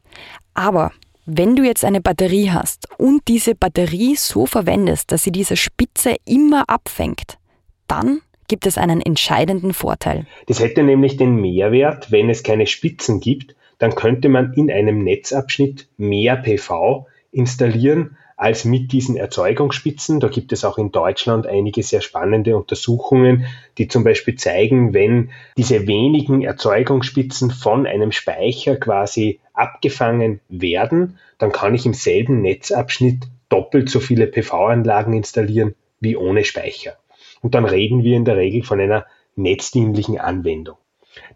Aber 0.53 0.91
wenn 1.25 1.55
du 1.55 1.63
jetzt 1.63 1.83
eine 1.83 2.01
Batterie 2.01 2.51
hast 2.51 2.87
und 2.99 3.27
diese 3.27 3.55
Batterie 3.55 4.15
so 4.15 4.45
verwendest, 4.45 5.11
dass 5.11 5.23
sie 5.23 5.31
diese 5.31 5.57
Spitze 5.57 6.17
immer 6.25 6.69
abfängt, 6.69 7.39
dann 7.87 8.21
gibt 8.47 8.65
es 8.65 8.77
einen 8.77 9.01
entscheidenden 9.01 9.73
Vorteil. 9.73 10.25
Das 10.47 10.59
hätte 10.59 10.83
nämlich 10.83 11.17
den 11.17 11.35
Mehrwert, 11.35 12.11
wenn 12.11 12.29
es 12.29 12.43
keine 12.43 12.67
Spitzen 12.67 13.19
gibt, 13.19 13.55
dann 13.79 13.95
könnte 13.95 14.29
man 14.29 14.53
in 14.53 14.71
einem 14.71 15.03
Netzabschnitt 15.03 15.87
mehr 15.97 16.37
PV 16.37 17.07
installieren, 17.31 18.17
als 18.37 18.65
mit 18.65 18.91
diesen 18.91 19.15
Erzeugungsspitzen. 19.15 20.19
Da 20.19 20.27
gibt 20.27 20.51
es 20.51 20.65
auch 20.65 20.77
in 20.77 20.91
Deutschland 20.91 21.47
einige 21.47 21.83
sehr 21.83 22.01
spannende 22.01 22.57
Untersuchungen, 22.57 23.45
die 23.77 23.87
zum 23.87 24.03
Beispiel 24.03 24.35
zeigen, 24.35 24.93
wenn 24.93 25.31
diese 25.57 25.87
wenigen 25.87 26.41
Erzeugungsspitzen 26.41 27.51
von 27.51 27.85
einem 27.85 28.11
Speicher 28.11 28.75
quasi 28.75 29.39
abgefangen 29.53 30.39
werden, 30.49 31.17
dann 31.37 31.51
kann 31.51 31.75
ich 31.75 31.85
im 31.85 31.93
selben 31.93 32.41
Netzabschnitt 32.41 33.27
doppelt 33.49 33.89
so 33.89 33.99
viele 33.99 34.27
PV-Anlagen 34.27 35.13
installieren 35.13 35.75
wie 35.99 36.17
ohne 36.17 36.43
Speicher. 36.43 36.97
Und 37.43 37.53
dann 37.53 37.65
reden 37.65 38.03
wir 38.03 38.15
in 38.15 38.25
der 38.25 38.37
Regel 38.37 38.63
von 38.63 38.79
einer 38.79 39.05
netzdienlichen 39.35 40.17
Anwendung. 40.19 40.77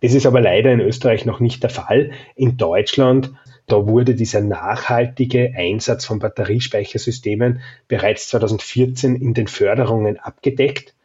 Das 0.01 0.13
ist 0.13 0.25
aber 0.25 0.41
leider 0.41 0.71
in 0.71 0.79
Österreich 0.79 1.25
noch 1.25 1.39
nicht 1.39 1.61
der 1.61 1.69
Fall. 1.69 2.11
In 2.35 2.57
Deutschland, 2.57 3.33
da 3.67 3.85
wurde 3.85 4.15
dieser 4.15 4.41
nachhaltige 4.41 5.53
Einsatz 5.55 6.05
von 6.05 6.19
Batteriespeichersystemen 6.19 7.61
bereits 7.87 8.29
2014 8.29 9.15
in 9.15 9.33
den 9.33 9.47
Förderungen 9.47 10.17
abgedeckt 10.17 10.95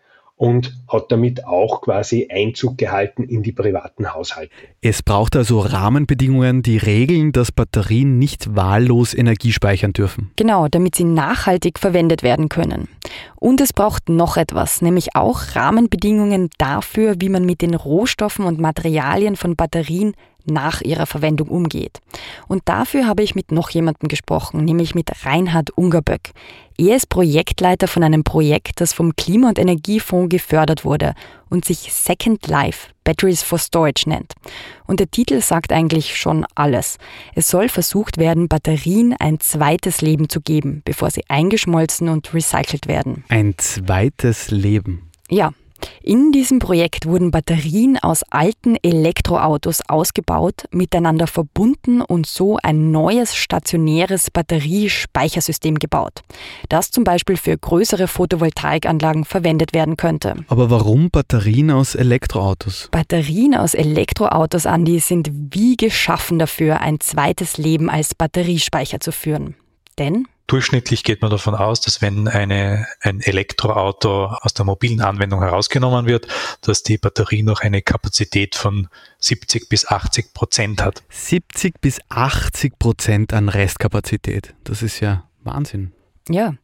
und 0.43 0.75
hat 0.89 1.13
damit 1.13 1.47
auch 1.47 1.83
quasi 1.83 2.27
Einzug 2.29 2.77
gehalten 2.77 3.23
in 3.23 3.45
die 3.45 3.53
privaten 3.53 4.13
Haushalte. 4.13 4.51
Es 4.81 5.01
braucht 5.01 5.37
also 5.37 5.61
Rahmenbedingungen, 5.61 6.63
die 6.63 6.79
regeln, 6.79 7.31
dass 7.31 7.53
Batterien 7.53 8.19
nicht 8.19 8.57
wahllos 8.57 9.15
Energie 9.15 9.53
speichern 9.53 9.93
dürfen. 9.93 10.33
Genau, 10.35 10.67
damit 10.67 10.97
sie 10.97 11.05
nachhaltig 11.05 11.79
verwendet 11.79 12.25
werden 12.25 12.49
können. 12.49 12.89
Und 13.37 13.61
es 13.61 13.73
braucht 13.73 14.09
noch 14.09 14.37
etwas, 14.37 14.83
nämlich 14.83 15.15
auch 15.15 15.55
Rahmenbedingungen 15.55 16.51
dafür, 16.59 17.15
wie 17.21 17.29
man 17.29 17.47
mit 17.47 17.63
den 17.63 17.77
Rohstoffen 17.77 18.45
und 18.45 18.59
Materialien 18.59 19.37
von 19.37 19.55
Batterien 19.55 20.13
nach 20.47 20.81
ihrer 20.81 21.07
Verwendung 21.07 21.49
umgeht. 21.49 22.01
Und 22.49 22.63
dafür 22.67 23.07
habe 23.07 23.23
ich 23.23 23.35
mit 23.35 23.53
noch 23.53 23.71
jemandem 23.71 24.09
gesprochen, 24.09 24.65
nämlich 24.65 24.95
mit 24.95 25.11
Reinhard 25.25 25.71
Ungerböck. 25.71 26.31
Er 26.79 26.97
ist 26.97 27.09
Projektleiter 27.09 27.87
von 27.87 28.03
einem 28.03 28.25
Projekt, 28.25 28.81
das 28.81 28.93
vom 28.93 29.15
Klima- 29.15 29.49
und 29.49 29.59
Energiefonds 29.59 30.31
gefördert 30.31 30.85
wurde 30.85 31.15
und 31.51 31.65
sich 31.65 31.93
Second 31.93 32.47
Life 32.47 32.89
Batteries 33.05 33.43
for 33.43 33.59
Storage 33.59 34.09
nennt. 34.09 34.35
Und 34.87 35.01
der 35.01 35.11
Titel 35.11 35.41
sagt 35.41 35.73
eigentlich 35.73 36.17
schon 36.17 36.47
alles. 36.55 36.99
Es 37.35 37.49
soll 37.49 37.69
versucht 37.69 38.19
werden, 38.19 38.49
Batterien 38.49 39.15
ein 39.19 39.41
zweites 39.41 40.01
Leben 40.01 40.29
zu 40.29 40.41
geben, 40.41 40.83
bevor 40.85 41.11
sie 41.11 41.23
eingeschmolzen 41.29 42.09
und 42.09 42.33
recycelt 42.33 42.87
werden. 42.87 43.25
Ein 43.29 43.55
zweites 43.59 44.51
Leben. 44.51 45.11
Ja, 45.29 45.53
in 46.03 46.33
diesem 46.33 46.59
Projekt 46.59 47.07
wurden 47.07 47.31
Batterien 47.31 47.99
aus 47.99 48.23
alten 48.31 48.77
Elektroautos 48.83 49.81
ausgebaut, 49.89 50.65
miteinander 50.71 51.27
verbunden 51.27 52.01
und 52.01 52.27
so 52.27 52.59
ein 52.63 52.91
neues 52.91 53.35
stationäres 53.37 54.31
Batteriespeichersystem 54.31 55.79
gebaut, 55.79 56.23
das 56.69 56.91
zum 56.91 57.05
Beispiel 57.05 57.37
für 57.37 57.57
größere 57.57 58.09
Photovoltaikanlagen 58.09 59.25
verwendet 59.25 59.75
werden 59.75 59.97
könnte. 59.97 60.37
Aber 60.49 60.71
warum 60.71 61.11
Batterien 61.11 61.71
aus 61.71 61.95
Elektroautos? 61.95 62.89
Batterien 62.91 63.55
aus 63.55 63.75
Elektroautos, 63.75 64.67
Andi, 64.67 64.99
sind 64.99 65.31
wie 65.33 65.77
geschaffen 65.77 66.39
dafür, 66.39 66.81
ein 66.81 67.01
zweites 67.01 67.59
Leben 67.59 67.89
als 67.91 68.15
Batteriespeicher 68.15 69.01
zu 69.01 69.13
führen. 69.13 69.55
Denn 69.99 70.27
Durchschnittlich 70.53 71.03
geht 71.03 71.23
man 71.23 71.31
davon 71.31 71.55
aus, 71.55 71.81
dass 71.81 72.03
wenn 72.03 72.29
eine, 72.29 72.87
ein 73.01 73.23
Elektroauto 73.23 74.27
aus 74.27 74.53
der 74.53 74.67
mobilen 74.67 75.01
Anwendung 75.01 75.41
herausgenommen 75.41 76.05
wird, 76.05 76.29
dass 76.61 76.83
die 76.83 76.99
Batterie 76.99 77.43
noch 77.43 77.63
eine 77.63 77.81
Kapazität 77.81 78.55
von 78.55 78.89
70 79.19 79.71
bis 79.71 79.87
80 79.87 80.35
Prozent 80.35 80.83
hat. 80.83 81.05
70 81.09 81.81
bis 81.81 82.01
80 82.11 82.79
Prozent 82.79 83.33
an 83.33 83.49
Restkapazität. 83.49 84.53
Das 84.65 84.83
ist 84.83 85.01
ja 85.01 85.27
Wahnsinn. 85.43 85.93
Ja, 86.29 86.55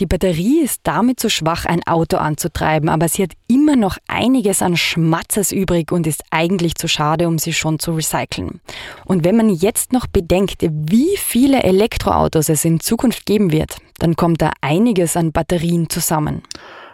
die 0.00 0.06
Batterie 0.06 0.62
ist 0.62 0.80
damit 0.84 1.20
zu 1.20 1.30
schwach, 1.30 1.64
ein 1.64 1.86
Auto 1.86 2.16
anzutreiben, 2.16 2.88
aber 2.88 3.08
sie 3.08 3.22
hat 3.22 3.32
immer 3.48 3.76
noch 3.76 3.98
einiges 4.08 4.62
an 4.62 4.76
Schmatzes 4.76 5.52
übrig 5.52 5.92
und 5.92 6.06
ist 6.06 6.22
eigentlich 6.30 6.74
zu 6.74 6.88
schade, 6.88 7.28
um 7.28 7.38
sie 7.38 7.52
schon 7.52 7.78
zu 7.78 7.92
recyceln. 7.92 8.60
Und 9.04 9.24
wenn 9.24 9.36
man 9.36 9.50
jetzt 9.50 9.92
noch 9.92 10.06
bedenkt, 10.06 10.62
wie 10.62 11.16
viele 11.16 11.62
Elektroautos 11.62 12.48
es 12.48 12.64
in 12.64 12.80
Zukunft 12.80 13.26
geben 13.26 13.52
wird, 13.52 13.76
dann 13.98 14.16
kommt 14.16 14.42
da 14.42 14.52
einiges 14.60 15.16
an 15.16 15.32
Batterien 15.32 15.88
zusammen. 15.88 16.42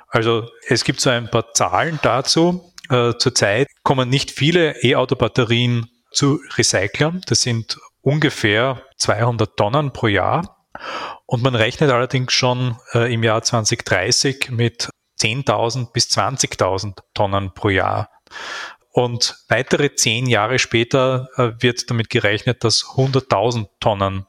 Also 0.09 0.47
es 0.69 0.85
gibt 0.85 1.01
so 1.01 1.11
ein 1.11 1.31
paar 1.31 1.53
Zahlen 1.55 1.99
dazu. 2.03 2.73
Äh, 2.91 3.15
zurzeit 3.19 3.69
kommen 3.83 4.11
nicht 4.11 4.31
viele 4.31 4.77
E-Auto-Batterien 4.83 5.87
zu 6.11 6.39
Recyclern. 6.57 7.23
Das 7.27 7.43
sind 7.43 7.79
ungefähr 8.03 8.83
200 8.99 9.57
Tonnen 9.57 9.93
pro 9.93 10.09
Jahr. 10.09 10.62
Und 11.27 11.43
man 11.43 11.55
rechnet 11.55 11.91
allerdings 11.91 12.33
schon 12.33 12.77
äh, 12.95 13.13
im 13.13 13.23
Jahr 13.23 13.43
2030 13.43 14.51
mit 14.51 14.89
10.000 15.21 15.93
bis 15.93 16.07
20.000 16.07 16.99
Tonnen 17.15 17.53
pro 17.55 17.69
Jahr. 17.69 18.11
Und 18.91 19.37
weitere 19.49 19.95
zehn 19.95 20.27
Jahre 20.27 20.59
später 20.59 21.29
äh, 21.37 21.53
wird 21.63 21.89
damit 21.91 22.11
gerechnet, 22.11 22.65
dass 22.65 22.85
100.000 22.85 23.69
Tonnen 23.81 24.27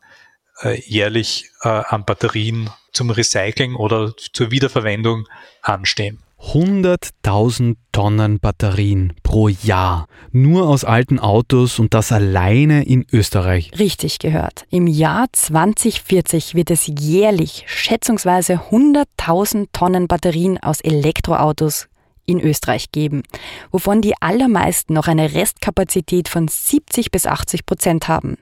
äh, 0.62 0.79
jährlich 0.82 1.49
äh, 1.63 1.67
an 1.67 2.06
Batterien 2.06 2.69
zum 2.93 3.10
Recycling 3.10 3.75
oder 3.75 4.13
zur 4.15 4.51
Wiederverwendung 4.51 5.27
anstehen. 5.62 6.23
100.000 6.51 7.77
Tonnen 7.91 8.39
Batterien 8.39 9.13
pro 9.23 9.47
Jahr. 9.47 10.08
Nur 10.32 10.67
aus 10.67 10.84
alten 10.84 11.19
Autos 11.19 11.79
und 11.79 11.93
das 11.93 12.12
alleine 12.12 12.84
in 12.86 13.06
Österreich. 13.12 13.71
Richtig 13.79 14.19
gehört. 14.19 14.65
Im 14.69 14.88
Jahr 14.88 15.27
2040 15.32 16.53
wird 16.53 16.69
es 16.69 16.88
jährlich 16.88 17.63
schätzungsweise 17.67 18.62
100.000 18.71 19.67
Tonnen 19.73 20.08
Batterien 20.08 20.62
aus 20.62 20.82
Elektroautos 20.82 21.88
in 22.25 22.39
Österreich 22.39 22.91
geben, 22.91 23.23
wovon 23.71 24.01
die 24.01 24.13
allermeisten 24.21 24.93
noch 24.93 25.08
eine 25.08 25.34
Restkapazität 25.34 26.29
von 26.29 26.47
70 26.47 27.12
bis 27.12 27.25
80 27.25 27.65
Prozent 27.65 28.08
haben. 28.08 28.38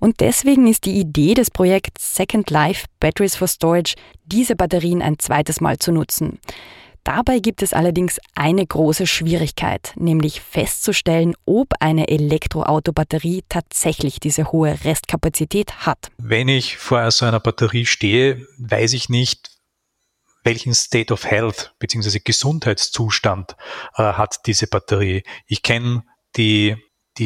Und 0.00 0.20
deswegen 0.20 0.66
ist 0.66 0.84
die 0.84 0.98
Idee 0.98 1.34
des 1.34 1.50
Projekts 1.50 2.14
Second 2.14 2.50
Life 2.50 2.86
Batteries 3.00 3.36
for 3.36 3.48
Storage, 3.48 3.94
diese 4.26 4.56
Batterien 4.56 5.00
ein 5.00 5.18
zweites 5.18 5.60
Mal 5.60 5.78
zu 5.78 5.92
nutzen. 5.92 6.38
Dabei 7.04 7.40
gibt 7.40 7.62
es 7.62 7.72
allerdings 7.72 8.20
eine 8.36 8.64
große 8.64 9.08
Schwierigkeit, 9.08 9.92
nämlich 9.96 10.40
festzustellen, 10.40 11.34
ob 11.44 11.68
eine 11.80 12.08
Elektroautobatterie 12.08 13.42
tatsächlich 13.48 14.20
diese 14.20 14.52
hohe 14.52 14.84
Restkapazität 14.84 15.86
hat. 15.86 16.12
Wenn 16.18 16.48
ich 16.48 16.76
vor 16.76 17.10
so 17.10 17.26
einer 17.26 17.40
Batterie 17.40 17.86
stehe, 17.86 18.46
weiß 18.58 18.92
ich 18.92 19.08
nicht, 19.08 19.50
welchen 20.44 20.74
State 20.74 21.12
of 21.12 21.24
Health 21.24 21.74
bzw. 21.78 22.20
Gesundheitszustand 22.20 23.56
äh, 23.96 24.02
hat 24.02 24.46
diese 24.46 24.66
Batterie. 24.66 25.22
Ich 25.46 25.62
kenne 25.62 26.04
die, 26.36 26.76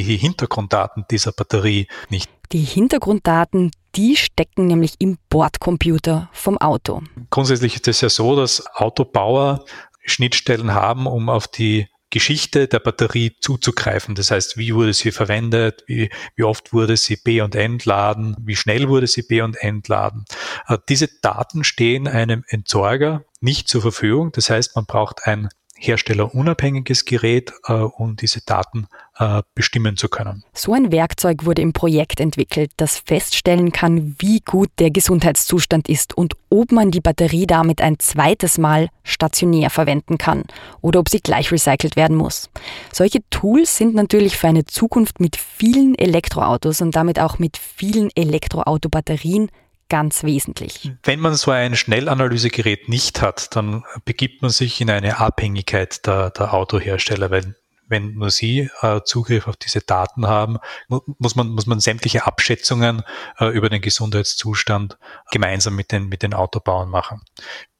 die 0.03 0.17
Hintergrunddaten 0.17 1.05
dieser 1.11 1.33
Batterie 1.33 1.89
nicht. 2.09 2.31
Die 2.53 2.63
Hintergrunddaten, 2.63 3.73
die 3.95 4.17
stecken 4.17 4.67
nämlich 4.67 4.95
im 4.99 5.19
Bordcomputer 5.29 6.29
vom 6.33 6.59
Auto. 6.59 7.03
Grundsätzlich 7.31 7.75
ist 7.75 7.89
es 7.89 8.01
ja 8.01 8.09
so, 8.09 8.37
dass 8.37 8.65
Autobauer 8.75 9.65
Schnittstellen 10.05 10.73
haben, 10.73 11.07
um 11.07 11.29
auf 11.29 11.49
die 11.49 11.89
Geschichte 12.11 12.69
der 12.69 12.79
Batterie 12.79 13.37
zuzugreifen. 13.41 14.15
Das 14.15 14.31
heißt, 14.31 14.57
wie 14.57 14.75
wurde 14.75 14.95
sie 14.95 15.11
verwendet, 15.11 15.83
wie, 15.87 16.09
wie 16.37 16.45
oft 16.45 16.73
wurde 16.73 16.97
sie 16.97 17.17
B- 17.17 17.41
und 17.41 17.55
entladen, 17.57 18.37
wie 18.41 18.55
schnell 18.55 18.89
wurde 18.89 19.09
sie 19.09 19.23
B- 19.23 19.43
und 19.43 19.57
entladen. 19.57 20.25
Äh, 20.69 20.79
diese 20.89 21.09
Daten 21.21 21.65
stehen 21.65 22.07
einem 22.07 22.45
Entsorger 22.49 23.25
nicht 23.41 23.69
zur 23.69 23.83
Verfügung. 23.83 24.31
Das 24.33 24.51
heißt, 24.51 24.77
man 24.77 24.87
braucht 24.87 25.27
ein 25.27 25.49
herstellerunabhängiges 25.79 27.05
Gerät, 27.05 27.53
äh, 27.67 27.73
um 27.73 28.17
diese 28.17 28.41
Daten 28.41 28.87
äh, 29.19 29.43
bestimmen 29.55 29.97
zu 29.97 30.09
können. 30.09 30.45
So 30.53 30.73
ein 30.73 30.91
Werkzeug 30.91 31.45
wurde 31.45 31.63
im 31.63 31.73
Projekt 31.73 32.21
entwickelt, 32.21 32.71
das 32.77 32.99
feststellen 32.99 33.73
kann, 33.73 34.17
wie 34.19 34.41
gut 34.41 34.71
der 34.79 34.91
Gesundheitszustand 34.91 35.89
ist 35.89 36.17
und 36.17 36.35
ob 36.51 36.73
man 36.73 36.91
die 36.91 37.01
Batterie 37.01 37.47
damit 37.47 37.81
ein 37.81 37.99
zweites 37.99 38.59
Mal 38.59 38.89
stationär 39.05 39.71
verwenden 39.71 40.19
kann 40.19 40.45
oder 40.81 41.01
ob 41.01 41.09
sie 41.09 41.21
gleich 41.21 41.53
recycelt 41.53 41.97
werden 41.97 42.17
muss. 42.17 42.51
Solche 42.93 43.21
Tools 43.31 43.77
sind 43.77 43.95
natürlich 43.95 44.37
für 44.37 44.49
eine 44.49 44.65
Zukunft 44.65 45.21
mit 45.21 45.37
vielen 45.37 45.97
Elektroautos 45.97 46.81
und 46.81 46.97
damit 46.97 47.21
auch 47.21 47.39
mit 47.39 47.57
vielen 47.57 48.11
Elektroautobatterien 48.15 49.51
ganz 49.89 50.25
wesentlich. 50.25 50.93
Wenn 51.03 51.21
man 51.21 51.35
so 51.35 51.51
ein 51.51 51.77
Schnellanalysegerät 51.77 52.89
nicht 52.89 53.23
hat, 53.23 53.55
dann 53.57 53.85
begibt 54.05 54.43
man 54.43 54.51
sich 54.51 54.81
in 54.81 54.91
eine 54.91 55.19
Abhängigkeit 55.19 56.07
der, 56.07 56.31
der 56.31 56.55
Autohersteller, 56.55 57.31
weil 57.31 57.55
wenn 57.89 58.15
nur 58.15 58.31
sie 58.31 58.69
äh, 58.83 59.01
Zugriff 59.05 59.47
auf 59.47 59.57
diese 59.57 59.81
Daten 59.81 60.27
haben, 60.27 60.59
muss 60.89 61.37
man, 61.37 61.49
muss 61.49 61.67
man 61.67 61.81
sämtliche 61.81 62.27
Abschätzungen 62.27 63.03
äh, 63.39 63.47
über 63.47 63.69
den 63.69 63.81
Gesundheitszustand 63.81 64.99
gemeinsam 65.31 65.77
mit 65.77 65.93
den, 65.93 66.09
mit 66.09 66.23
den 66.23 66.35
Autobauern 66.35 66.89
machen. 66.89 67.23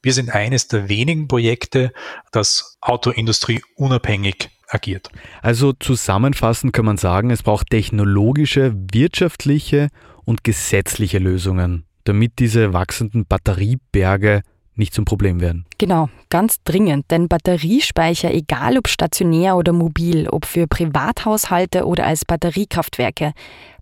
Wir 0.01 0.13
sind 0.13 0.29
eines 0.29 0.67
der 0.67 0.89
wenigen 0.89 1.27
Projekte, 1.27 1.91
das 2.31 2.77
Autoindustrie 2.81 3.61
unabhängig 3.75 4.49
agiert. 4.69 5.09
Also 5.41 5.73
zusammenfassend 5.73 6.73
kann 6.73 6.85
man 6.85 6.97
sagen, 6.97 7.29
es 7.29 7.43
braucht 7.43 7.69
technologische, 7.69 8.73
wirtschaftliche 8.91 9.89
und 10.25 10.43
gesetzliche 10.43 11.19
Lösungen 11.19 11.86
damit 12.07 12.39
diese 12.39 12.73
wachsenden 12.73 13.25
Batterieberge 13.25 14.41
nicht 14.75 14.93
zum 14.93 15.05
Problem 15.05 15.41
werden. 15.41 15.65
Genau, 15.77 16.09
ganz 16.29 16.63
dringend, 16.63 17.09
denn 17.09 17.27
Batteriespeicher, 17.27 18.33
egal 18.33 18.77
ob 18.77 18.87
stationär 18.87 19.55
oder 19.57 19.73
mobil, 19.73 20.29
ob 20.29 20.45
für 20.45 20.67
Privathaushalte 20.67 21.85
oder 21.85 22.05
als 22.05 22.25
Batteriekraftwerke, 22.25 23.33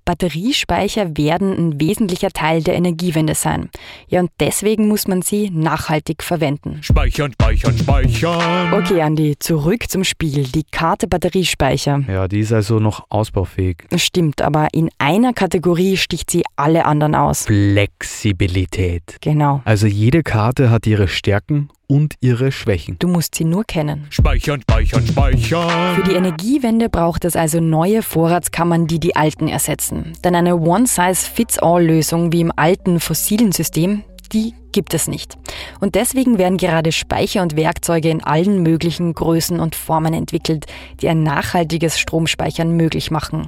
Batteriespeicher 0.06 1.18
werden 1.18 1.52
ein 1.52 1.80
wesentlicher 1.80 2.30
Teil 2.30 2.62
der 2.62 2.76
Energiewende 2.76 3.34
sein. 3.34 3.70
Ja, 4.08 4.20
und 4.20 4.30
deswegen 4.40 4.88
muss 4.88 5.08
man 5.08 5.24
sie 5.24 5.50
nachhaltig 5.50 6.22
verwenden. 6.22 6.78
Speichern, 6.82 7.34
speichern, 7.34 7.78
speichern. 7.78 8.74
Okay, 8.74 9.02
Andi, 9.02 9.36
zurück 9.40 9.90
zum 9.90 10.04
Spiel. 10.04 10.44
Die 10.44 10.64
Karte 10.64 11.08
Batteriespeicher. 11.08 12.04
Ja, 12.08 12.28
die 12.28 12.40
ist 12.40 12.54
also 12.54 12.80
noch 12.80 13.06
ausbaufähig. 13.10 13.78
Stimmt, 13.96 14.42
aber 14.44 14.68
in 14.74 14.90
einer 15.00 15.34
Kategorie 15.34 15.98
sticht 15.98 16.30
sie 16.30 16.44
alle 16.56 16.86
anderen 16.86 17.16
aus. 17.16 17.46
Flexibilität. 17.46 19.18
Genau. 19.22 19.62
Also 19.66 19.88
jede 19.88 20.22
Karte 20.22 20.70
hat 20.70 20.86
ihre 20.86 21.08
Stärken 21.08 21.70
und 21.88 22.16
ihre 22.22 22.52
Schwächen. 22.52 22.98
Du 23.00 23.08
musst 23.08 23.36
sie 23.36 23.46
nur 23.46 23.64
kennen. 23.64 24.08
Speichern, 24.10 24.62
speichern, 24.62 25.06
speichern. 25.06 25.96
Für 25.96 26.04
die 26.04 26.16
Energiewende 26.16 26.90
braucht 26.90 27.26
es 27.26 27.36
also 27.36 27.60
neue 27.60 28.02
Vorratskammern, 28.02 28.88
die 28.88 29.00
die 29.00 29.16
alten 29.16 29.48
ersetzen. 29.48 30.14
Denn 30.24 30.36
eine 30.36 30.58
One-Size-Fits-All-Lösung 30.58 32.32
wie 32.32 32.42
im 32.42 32.52
alten 32.56 33.00
fossilen 33.00 33.52
System, 33.52 34.04
die 34.30 34.54
gibt 34.76 34.94
es 34.94 35.08
nicht. 35.08 35.36
Und 35.80 35.96
deswegen 35.96 36.38
werden 36.38 36.58
gerade 36.58 36.92
Speicher 36.92 37.42
und 37.42 37.56
Werkzeuge 37.56 38.10
in 38.10 38.22
allen 38.22 38.62
möglichen 38.62 39.14
Größen 39.14 39.62
und 39.62 39.74
Formen 39.74 40.14
entwickelt, 40.14 40.66
die 41.02 41.08
ein 41.08 41.24
nachhaltiges 41.24 41.98
Stromspeichern 41.98 42.76
möglich 42.76 43.10
machen. 43.10 43.48